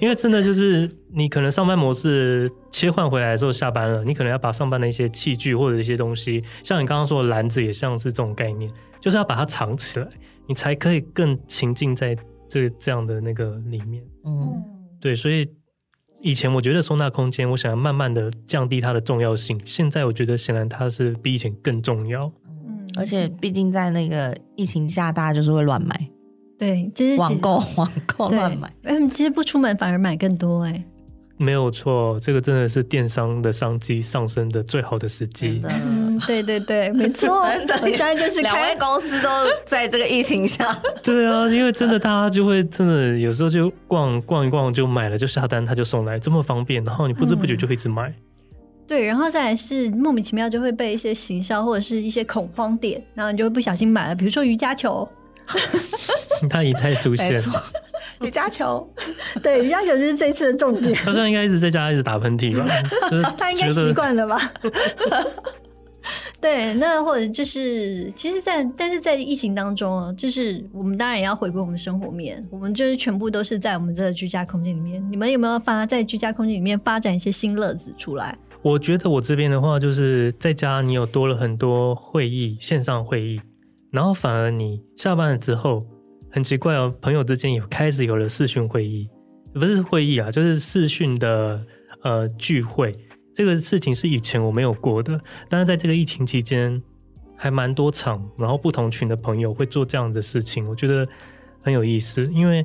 [0.00, 10.08] 因为真的就是你可能上班模式切换回来的时候下班了，你可能要把上班的一些器具或者一些东西，像你刚刚说的篮子，也像是这种概念，就是要把它藏起来，
[10.48, 12.16] 你才可以更沉浸在
[12.48, 14.02] 这这样的那个里面。
[14.24, 14.54] 嗯，
[14.98, 15.46] 对，所以。
[16.22, 19.58] 以前我觉得收纳空间，我想要慢慢的降低它的重要性。
[19.64, 22.30] 现在我觉得显然它是比以前更重要。
[22.66, 26.08] 嗯，而且毕竟在那个疫情下，大家就是会乱买，
[26.58, 28.70] 对，就是网购网购乱买。
[28.82, 30.84] 嗯，其实不出门反而买更多哎。
[31.42, 35.58] 没有错，这个真的是电商的商机上升的最好的时机。
[35.64, 39.28] 嗯， 对对对，没错， 真的，我现在就是两位公司都
[39.64, 40.76] 在这个疫情下。
[41.02, 48.10] 对啊，因为真的大家就会真的有时候就逛逛一逛就买了，就下单他就送来，这么方便，然后你不知不觉就会一直买。
[48.10, 48.14] 嗯。
[48.86, 55.08] 对，然后再来是莫名其妙就会被一些行销或者是一些恐慌点，然后你就会不小心买了，比如说瑜伽球。
[56.50, 57.40] 他一再出现。
[58.20, 58.88] 瑜伽球，
[59.42, 60.94] 对，瑜伽球就是这一次的重点。
[60.94, 62.66] 他现在应该一直在家一直打喷嚏吧？
[63.38, 64.52] 他应该习惯了吧？
[66.40, 75.06] 对，那或者就是，其实在，在但是在疫情当中，就是我们当然也要回归我们生活面，我们就是全部都是在我们这个居家空间里面。
[75.10, 78.36] 你们有没有发在居家空间里面发展一些新乐子出来？
[78.62, 83.40] 我觉得我这边的话，就是在家你有多了很多会议，线上会议，
[83.90, 85.84] 然后反而你下班了之后。
[86.30, 89.08] 很奇怪哦，朋友之间也开始有了视讯会议，
[89.52, 91.64] 不是会议啊，就是视讯的
[92.02, 92.94] 呃聚会。
[93.34, 95.18] 这个事情是以前我没有过的，
[95.48, 96.80] 但是在这个疫情期间
[97.36, 101.06] 还蛮多场，然后不同群的朋友会做这样的事情，我觉得
[101.62, 102.24] 很有意思。
[102.32, 102.64] 因为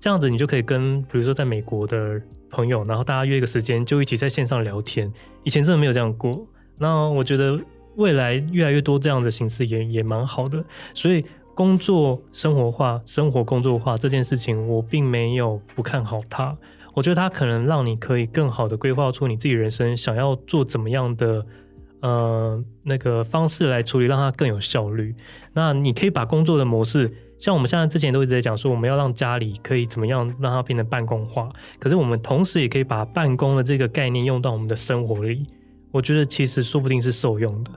[0.00, 2.20] 这样子你就可以跟比如说在美国的
[2.50, 5.10] 朋友，然后大家约一个时间就一起在线上聊天。
[5.42, 7.58] 以前真的没有这样过，那我觉得
[7.96, 10.62] 未来越来越多这样的形式也也蛮好的。
[10.92, 11.24] 所以
[11.54, 16.56] 工作生活化、生活工作化这件事情，我并没有不看好它。
[16.92, 21.44] 我觉得它可能让你可以更好的规划出你自己人生想要做怎么样的
[22.00, 25.14] 呃那个方式来处理，让它更有效率。
[25.52, 27.12] 那你可以把工作的模式。
[27.36, 31.50] 像我们现在之前都一直在讲说，我们要让家里可以怎么样让它变成办公化。
[31.78, 35.44] 可是我们同时也可以把办公的这个概念用到我们的生活里。
[35.90, 37.70] 我觉得其实说不定是受用的，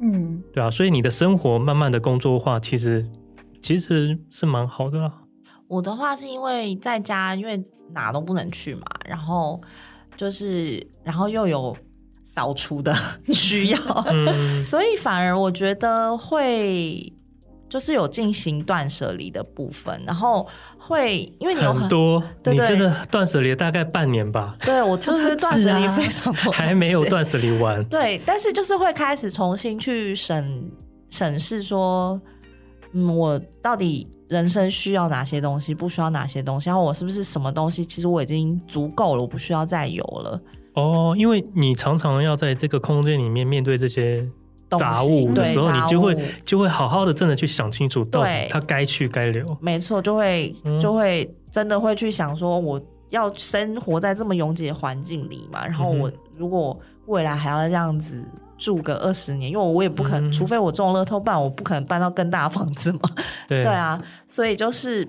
[0.00, 0.70] 嗯，对啊。
[0.70, 3.04] 所以你的生活慢慢的工作化，其实
[3.62, 5.12] 其实是蛮好的啦。
[5.66, 9.60] 我的话是因为在家，因为哪都不能去嘛，然后
[10.16, 11.76] 就是然后又有
[12.24, 12.94] 扫除的
[13.32, 13.78] 需要，
[14.08, 17.12] 嗯，所以反而我觉得会。
[17.68, 20.46] 就是有进行断舍离的部分，然后
[20.78, 24.56] 会因为你有很，很多，对对，你真的断舍离大概半年吧？
[24.60, 27.84] 对，我 就是断舍离非常多，还没有断舍离完。
[27.84, 30.70] 对，但是就是会开始重新去审
[31.10, 32.20] 审视说，
[32.92, 40.40] 嗯，我到底人生需要哪些东西，不需要哪些东西，然后我是不是什么东西其实我已经足够了，我不需要再有了。
[40.74, 44.26] 哦，因为你常常要在这个空间里面面对这些。
[44.76, 49.56] 杂物的时候，你就会就会好好的真的去想清楚，到底它该去该留。
[49.60, 55.66] 没错，就会就会真的会去想说，我要生活在这么拥挤的环境里嘛？
[55.66, 58.22] 然后我如果未来还要这样子
[58.58, 63.00] 住个二十年，因为我也不可能，除非我中乐透，不然我不可能搬到更大的房子嘛。
[63.48, 65.08] 对对啊，所以就是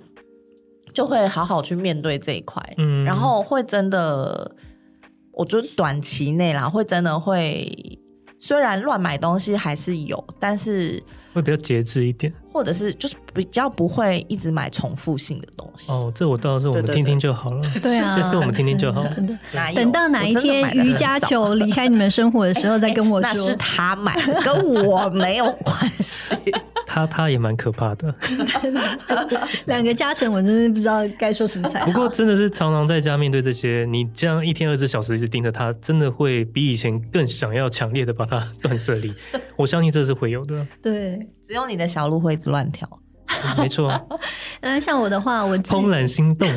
[0.93, 4.55] 就会好好去面对这一块，嗯，然后会真的，
[5.33, 7.98] 我觉得短期内啦，会真的会。
[8.39, 11.01] 虽然乱买东西还是有，但是
[11.33, 15.91] 会比较节制一点，或者是就是比较不会一直买重复性的东西。
[15.91, 17.61] 哦，这我倒是我们听听就好了。
[17.83, 19.05] 对啊， 这是我们听听就好。
[19.13, 19.37] 真的，
[19.75, 23.29] 等到哪一天瑜伽球离开你们生活的时候，再跟我说。
[23.29, 26.35] 那是他买的，跟我没有关系。
[26.89, 28.13] 他他也蛮可怕的，
[29.67, 31.85] 两个加成，我真的不知道该说什么才好。
[31.85, 39.13] 不过真的是常常在家面对这些，你这样一天二十小时一直盯着他，真的会比以前更想要强烈的把它断舍离。
[39.55, 40.65] 我相信这是会有的。
[40.81, 42.89] 对，只有你的小鹿会一直乱跳。
[43.57, 43.89] 没错，
[44.61, 46.47] 嗯， 像我的话，我怦然心动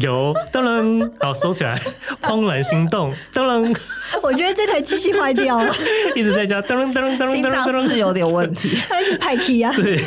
[0.00, 1.74] 有噔噔，好收起来。
[2.22, 3.76] 怦然心动噔噔，
[4.22, 5.74] 我觉得这台机器坏掉了，
[6.14, 8.76] 一直在家噔噔噔噔噔噔，心脏是不是有点问题？
[8.88, 9.72] 还是派 key 啊？
[9.74, 10.00] 对。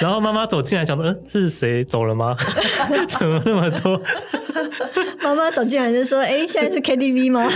[0.00, 2.36] 然后妈妈走进来，想说，嗯，是谁走了吗？
[3.08, 4.00] 怎么那么多？
[5.22, 7.50] 妈妈走进来就说，哎、欸，现在是 KTV 吗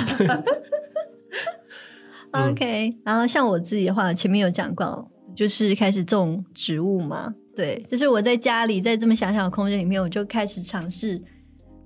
[2.32, 2.97] ？OK。
[3.05, 7.35] 然后像我自己的话，前面有讲过，就是开始种植物嘛。
[7.55, 11.23] 对，就是我在家里，在这么小小的空间里面，我就开始尝试，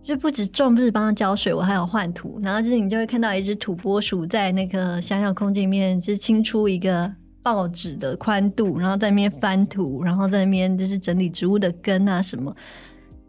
[0.02, 2.40] 就不止种，不止帮它浇水，我还有换土。
[2.42, 7.12] 然后就是你就会看到一只土拨鼠在那个小小空间里面，就是清出一个
[7.42, 12.54] 报纸的宽度，然后在那边翻土，然后在那边就是整理植物的根啊什么。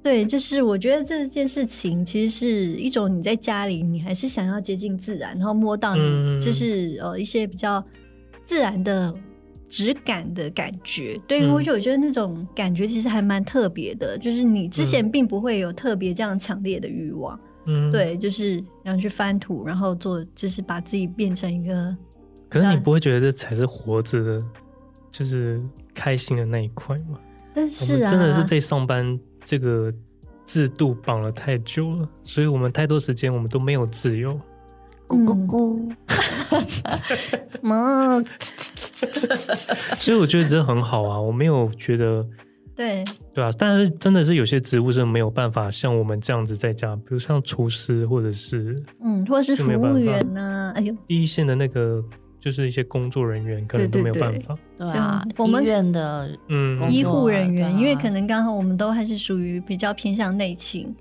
[0.02, 7.84] 对，就是我觉得这件事情其实是一种你在家里，你还是想要接近自然，然后摸到你就是呃一些比较
[8.46, 9.14] 自然的。
[9.70, 21.96] 质感的感觉，对，我就我觉得那种感觉其实还蛮特别的，嗯，就是你之前并不会有特别这样强烈的欲望，嗯，对，就是然后去翻土，然后做，就是把自己变成一个。
[22.50, 24.44] 可是你不会觉得这才是活着的，
[25.12, 25.62] 就是
[25.94, 27.20] 开心的那一块吗？
[27.54, 29.94] 但是啊，真的是被上班这个
[30.48, 34.32] 制度绑了太久了，所以我们太多时间我们都没有自由。
[35.08, 35.96] 咕咕咕，
[37.62, 38.24] 妈。
[39.98, 42.26] 所以我觉得这很好啊，我没有觉得，
[42.76, 43.04] 对。
[43.34, 52.04] 对啊，但是真的是有些职务是没有办法像我们这样子在家，比如像厨师或者是嗯，或者是服务员呐、啊，哎呦，第一线的那个
[52.42, 56.92] 就是一些工作人员可能都没有办法，对，对，对，对啊，我们医院的嗯。
[56.92, 60.94] 医护人员，因为可能刚好我们都还是属于比较偏向内勤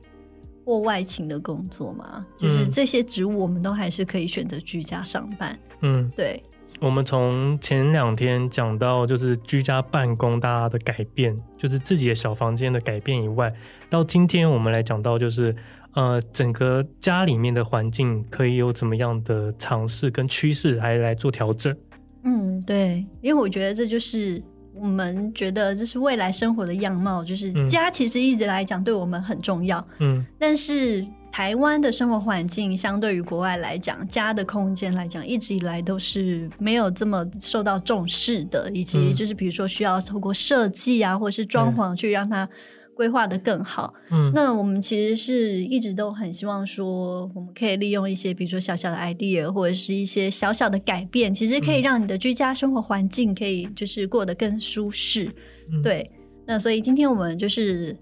[0.65, 6.43] 或外勤的工作嘛，就是这些职务我们都还是可以选择居家上班，嗯，对。
[6.81, 13.53] 我们从前两天讲到，就是居家办公大家的改变，就是自己的小房间的改变以外，
[13.91, 15.55] 到今天我们来讲到，就是
[15.95, 21.77] 呃，整个家里面的环境可以有怎么样的尝试跟趋势来来做调整。
[22.23, 24.41] 嗯，对，因为我觉得这就是
[24.73, 29.85] 我们觉得就是未来生活的样貌，就是家其实一直来讲对我们很重要。
[29.99, 31.05] 嗯，但是。
[31.31, 42.49] 台湾的生活环境相对于国外来讲，家的空间来讲，一直以来都是没有这么受到重视的，以及就是比如说需要透过设计啊，或者是装潢去让它
[42.97, 43.95] 规划的更好。
[44.11, 55.33] 嗯，那我们其实是一直都很希望说，我们可以利用一些，比如说小小的 idea，或者是一些小小的改变，其实可以让你的居家生活环境可以就是过得更舒适。
[55.71, 56.11] 嗯、对，
[56.45, 57.97] 那所以今天我们就是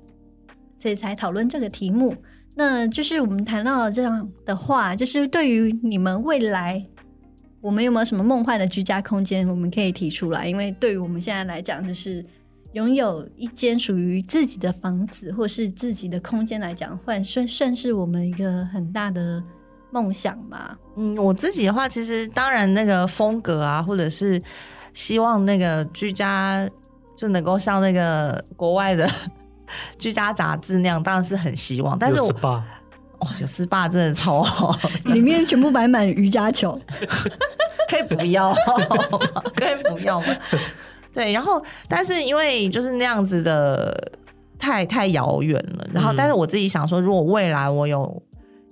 [0.79, 2.17] 所以才讨论这个题目。
[2.57, 6.85] 那就是我们谈到这样的话，就是对于你们未来，
[7.61, 10.49] 我们有没有什么梦幻的居家空间，我们可以提出来？
[10.49, 12.25] 因为对于我们现在来讲，就是。
[12.73, 19.43] 拥有一间属于自己的房子，或是自己的空间来讲，算算算是我们一个很大的
[19.91, 20.79] 梦想吧。
[20.95, 24.43] 嗯，我自己的话，其实当然那个风格啊，或者是
[24.93, 26.69] 希望那个居家
[27.17, 29.09] 就能够像那个国外的
[29.99, 31.99] 居家杂志那样，当然是很希望。
[31.99, 32.29] 但是我
[33.19, 36.79] 哦，有 SPA 真的超好， 里面全部摆满瑜伽球，
[37.89, 38.55] 可以不要，
[39.55, 40.27] 可以不要吗？
[41.15, 44.13] 对，然后但是因为就是那样子的
[44.59, 48.23] 太太遥远了，然后但是我自己想说，如果未来我有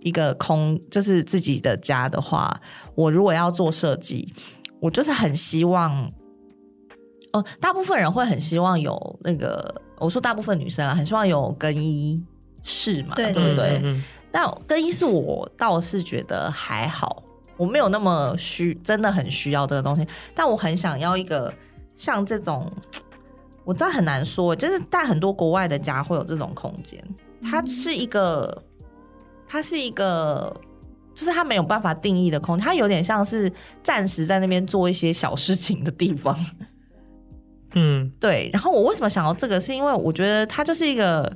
[0.00, 2.54] 一个空，就是自己的家的话，
[2.94, 4.30] 我如果要做设计，
[4.78, 6.12] 我就是很希望，
[7.32, 12.22] 哦，大部分人会很希望有那个，我说大部分女生啊，很希望有更衣
[12.62, 13.80] 室嘛，对，对不对？
[13.82, 17.22] 嗯嗯，但更衣室我倒是觉得还好，
[17.56, 21.52] 我没有那么需，真的很需要这个东西，但我很想要一个。
[21.96, 22.68] 像这种，
[23.62, 27.00] 我知道很难说，就是但很多国外的家会有这种空间，
[27.40, 28.64] 它是一个，
[29.46, 30.52] 它是一个，
[31.14, 33.48] 就是它没有办法定义的空间，它有点像是
[33.80, 36.36] 暂时在那边做一些小事情的地方。
[37.74, 38.50] 嗯，对。
[38.52, 41.30] 然后我为什么想到这个，是因为我觉得它就是一个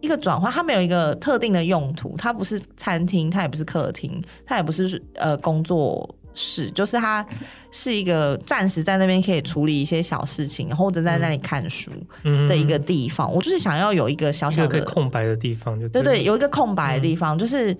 [0.00, 6.14] 一个转换，它没有一个特定的用途，它不是餐厅，它也不是客厅，它也不是呃工作。
[6.34, 7.22] 室，就是它
[7.70, 11.90] 是一个暂时在那边可以处理一些小事情，或者在那里看书
[12.48, 13.30] 的一个地方。
[13.30, 17.76] 嗯、我就是想要有一个小小的空白的地方就对，对对，有一个空白的地方，嗯、就是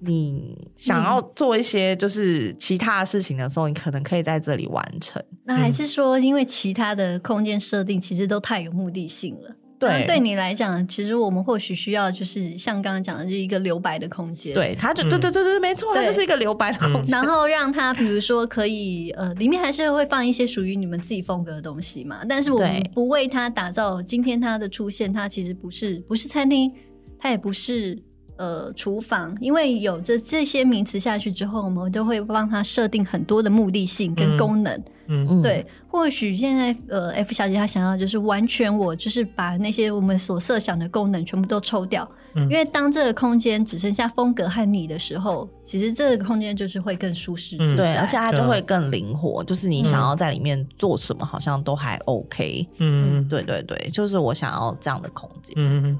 [0.00, 5.22] 你想要做一些就是其他的事情的时候，你可能可以在这里完成。
[5.44, 9.54] 那还是说，因为其他的空间设定其实都太有目的性了？
[9.78, 14.52] 对，对你来讲，其实我们或许需要就是像刚刚讲的，就是一个留白的空间。
[14.52, 17.16] 对，它就对对对对，没错，它就是一个留白的空间。
[17.16, 22.24] 然后让它，比如说可以呃，里面还是会放一些属于你们自己风格的东西嘛。
[22.28, 24.02] 但是我们不为它打造。
[24.02, 26.72] 今天它的出现，它其实不是不是餐厅，
[27.18, 27.96] 它也不是。
[28.38, 34.72] 呃，厨房，因为有这这些名词下去之后，我们都会帮他设定很多的目的性跟功能。
[35.08, 35.66] 嗯，嗯对。
[35.88, 42.08] 或许现在呃，F 小姐她想要就是完全我就是把那些我们所设想的功能全部都抽掉。
[42.34, 42.42] 嗯。
[42.44, 47.56] 因为当这个空间只剩下风格和你的时候，其实这个空间就是会更舒适。
[47.58, 47.76] 嗯。
[47.76, 52.64] 对，而且它就会更灵活，就是你想要在里面做什么，好像都还 OK。
[52.78, 55.54] 嗯，对对对，就是我想要这样的空间。
[55.56, 55.98] 嗯。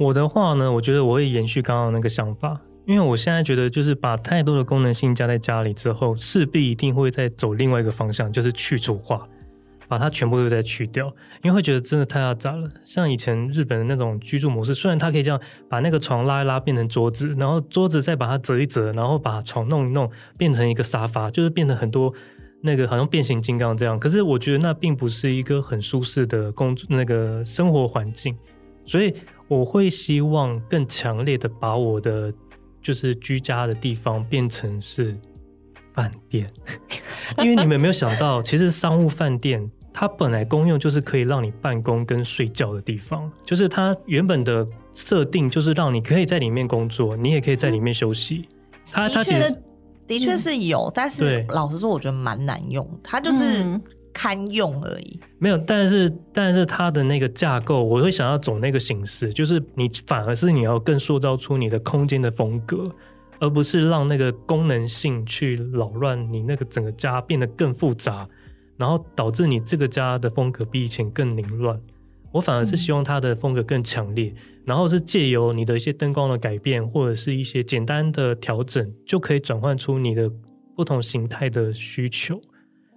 [0.00, 9.28] 我的话呢，我觉得我会延续刚刚那个想法，因为我现在觉得，就是把太多的功能性加在家里之后，势必一定会再走另外一个方向，就是去除化，
[9.88, 11.06] 把它全部都再去掉，
[11.42, 12.66] 因为会觉得真的太复杂了。
[12.82, 15.38] 像以前日本的那种居住模式，虽然它可以这样
[15.68, 22.10] 把那个床拉一拉变成桌子，然后桌子再把它折一折，然后把床弄一弄变成一个沙发，就是变成很多
[22.62, 24.00] 那个好像变形金刚这样。
[24.00, 28.34] 可是我觉得那并不是一个很舒适的工作那个生活环境，
[28.86, 29.12] 所以。
[29.50, 32.32] 我会希望更强烈的把我的
[32.80, 35.18] 就是居家的地方变成是
[35.92, 36.48] 饭店，
[37.42, 48.46] 因为你们有没有想到，其实商务饭店它本来功用就是可以让你办公跟睡觉的地方，就是它原本的设定就是让你可以在里面工作，你也可以在里面休息。
[48.88, 49.62] 它它其实
[50.06, 53.80] 的确是有，但是老实说，我觉得蛮难用，它就是。
[54.12, 62.84] 堪用而已，没有，但是但是它的那个架构，我会想要走那个形式，就是你反而是你要更塑造出你的空间的风格，
[63.38, 68.26] 而不是让那个功能性去扰乱你那个整个家变得更复杂，
[68.76, 71.80] 然后导致你这个家的风格比以前更凌乱。
[72.32, 74.32] 我反而是希望它的风格更强烈，
[74.64, 80.30] 然后是借由你的一些灯光的改变，或者是一些简单的调整，就可以转换出你的
[80.76, 82.40] 不同形态的需求。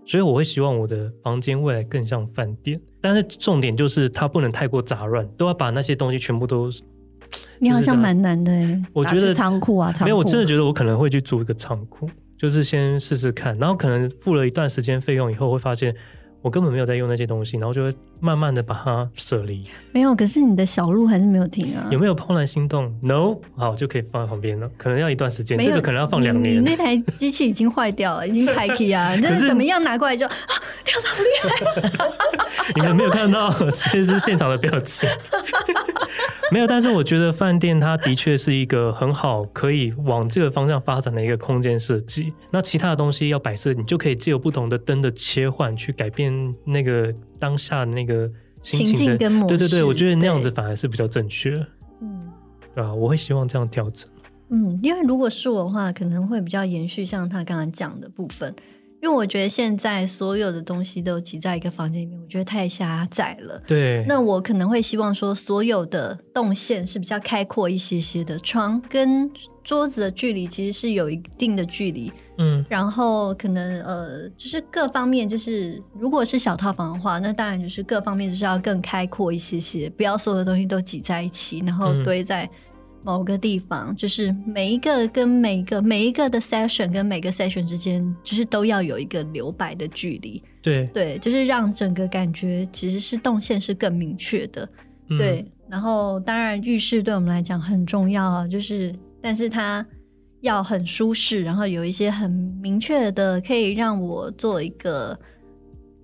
[0.05, 6.69] 所以我会希望我的房间未来更像饭店，但是重点就是它不能太过杂乱，都要把那些东西全部都。
[7.59, 10.05] 你好像蛮难的哎，我觉得仓库啊，仓库。
[10.05, 15.95] 没有，我真的觉得我可能会去租一个仓库，就是先试试看，然后可能付了一段时间费用以后，会发现。
[16.43, 17.93] 我根本没有在用那些东西，然后就会
[18.23, 19.65] 慢慢的把它舍离。
[19.91, 21.85] 没有，可是你的小路还是没有停啊。
[21.91, 24.71] 有没有怦然心动？No，好，就可以放在旁边了。
[24.77, 26.55] 可能要一段时间，有这个可能要放两年。
[26.55, 30.33] 你那台机器已经坏掉了，已经开机啊， 就是怎么样拿过来就啊，
[30.85, 32.09] 跳得好厉害。
[32.75, 35.09] 你们没有看到这是现场的表情。
[36.51, 42.31] 没有，但是我觉得饭店它的确是一个很好可以往这个方向发展的一个空间设计。
[42.51, 47.11] 那其他的东西要摆设，你就可以借由不同的灯的切换，去改变那个
[47.43, 48.31] 当下的那个
[48.61, 49.17] 心情的。
[49.45, 51.53] 对对对，我觉得那样子反而是比较正确。
[51.99, 52.31] 嗯，
[52.73, 54.09] 对啊，我会希望这样调整。
[54.49, 58.55] 嗯，因为如果是我的话，可能会比较延续像他刚刚讲的部分。
[59.01, 63.61] 因为我觉得现在所有的东西都挤在一个房间里面，我觉得太狭窄了。
[63.67, 69.29] 对，那我可能会希望说，所有的动线是比较开阔一些些的，床跟
[69.61, 72.13] 桌子的距离其实是有一定的距离。
[72.37, 82.49] 嗯，然后可能呃，就是各方面，就是如果是小套房的话，那当然就是各方面就是要更开阔一些些，不要所有的东西都挤在一起，然后堆在。
[83.05, 90.41] 某个地方，就是每一个跟每一个每一个的 session 跟每个 session 之间，就是都要有一个留白的距离。
[90.61, 94.69] 对对，就是让整个感觉其实是动线是更明确的。
[95.09, 99.85] 嗯、对，然后当然浴室对我们来讲很重要啊，就是但是它
[100.43, 102.29] 要很舒适，然后有一些很
[102.61, 105.19] 明确的可以让我做一个。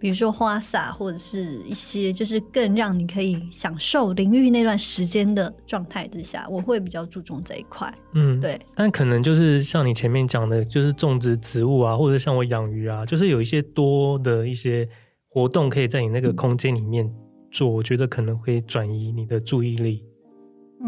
[0.01, 7.93] 比如说花洒，或者是一些就是更让你可以享受淋浴那段时间的状态之下，我会比较注重这一块。
[8.13, 8.57] 嗯，对。
[8.73, 14.87] 但可能就是像你前面讲的，就是种植植物啊，或者像我养鱼啊，就是有一些多的一些
[15.27, 17.05] 活动可以在你那个空间里面
[17.51, 20.08] 做，嗯、我觉得可能会转移你的注意力，嗯、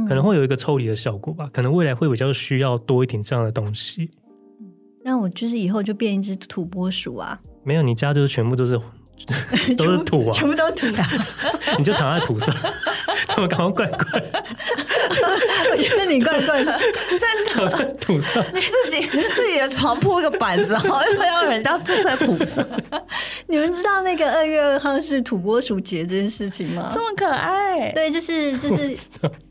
[0.08, 1.50] 可能会有一个抽离的效果吧。
[1.54, 4.10] 可能未来会比较需要多一点这样的东西。
[5.04, 7.39] 那我就是以后就变一只土拨鼠啊？
[7.64, 8.80] 没有，你家就是全部都是。
[9.78, 11.08] 都是土啊，全部都是土啊！
[11.78, 12.54] 你就躺在土上，
[13.28, 14.24] 怎么搞怪怪？
[15.72, 19.02] 我觉得你怪怪的，真的躺在土上，你自己
[19.34, 22.66] 自己的床铺一个板子，好又要人家坐在土上。
[23.48, 26.90] 你们知道那个二月二号是土拨鼠节这件事情吗？
[26.94, 27.92] 这么可爱？
[27.92, 28.98] 对，就是就是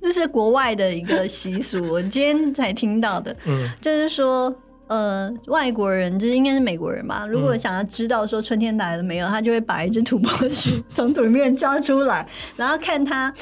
[0.01, 3.35] 这是国外的一个习俗，我今天才听到的。
[3.45, 4.55] 嗯，就是说。
[4.91, 7.25] 呃，外国人就是应该是美国人吧？
[7.25, 12.27] 如果想要知道说春天来了没有，嗯、他就会把一只土拨鼠从土里面抓出来，
[12.57, 13.33] 然后看他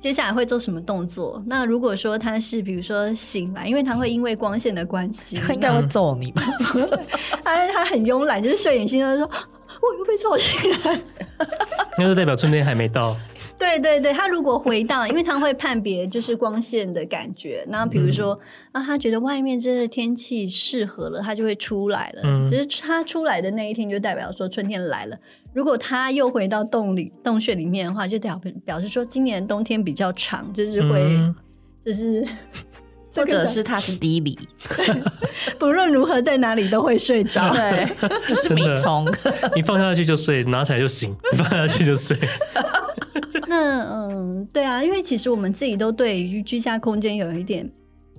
[0.00, 1.42] 接下来会做什么动作。
[1.44, 6.42] 那如果说他是比如说醒来，因为他会因为光线的关系，他 应该会揍你吧？
[7.44, 9.30] 他他很慵懒，就是睡眼惺忪说
[9.82, 10.98] ：“我又被吵醒来。
[11.98, 13.14] ”那就代表春天还没到。
[13.60, 18.32] 对对对，他如果回到，因为他会判别就是光线的感觉，然后比如说、
[18.72, 22.22] 嗯、啊，他觉得外面这个天气适合了，他就会出来了。
[22.24, 25.16] 嗯，只是他出来的那一天就代表说春天来了。
[25.52, 31.34] 如果他又回到洞里洞穴里面的话，就表表示说今年冬天比较长，就是会、嗯、
[31.84, 32.26] 就是。
[33.12, 34.38] 或者是他是低迷，
[35.58, 37.84] 不论如何在哪里都会睡着，对，
[38.28, 39.04] 就是迷虫，
[39.56, 42.16] 你放下去就睡，拿起来就醒，你放下去就睡。
[43.50, 47.68] 那嗯，对啊，因为其实我们自己都对于居家空间有一点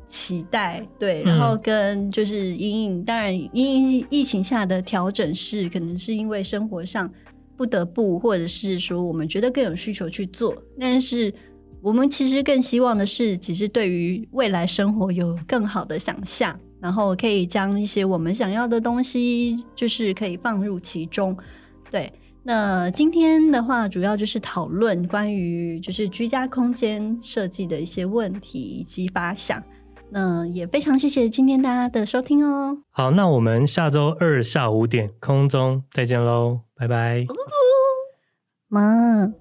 [0.08, 7.10] 期待，对，然后跟就是阴影，当然因应疫情下的调整是可能是因为生活上
[7.56, 11.34] 不得不，或者是说我们觉得更有需求去做，但是。
[11.84, 21.36] 我们其实更希望的是，其实对于未来生活有更好的想象，然后可以将一些我们想要的东西，就是可以放入其中。
[21.90, 22.14] 对，
[22.44, 29.62] 那今天的话，主要就是讨论关于就是居家空间设计的一些问题以及发想。
[30.10, 32.78] 那也非常谢谢今天大家的收听哦。
[32.90, 37.26] 好，那我们下周二下午五点空中再见喽，拜拜。
[38.68, 39.32] 妈。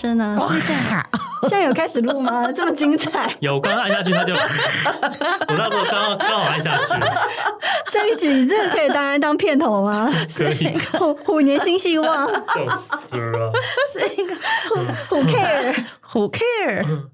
[0.00, 0.38] 声呢？
[0.62, 1.06] 现在
[1.42, 2.50] 现在有开始录吗？
[2.56, 3.34] 这么精彩？
[3.40, 4.40] 有，刚刚按下去他就， 我
[5.48, 6.84] 那时候刚好刚好按下去。
[7.92, 10.10] 这一集真的可以当然当片头吗？
[10.34, 10.78] 可以。
[10.98, 12.28] 虎虎年新希望。
[12.28, 12.66] 笑
[13.08, 13.52] 死了。
[13.92, 14.34] 是一个
[15.10, 17.02] Who care？Who care？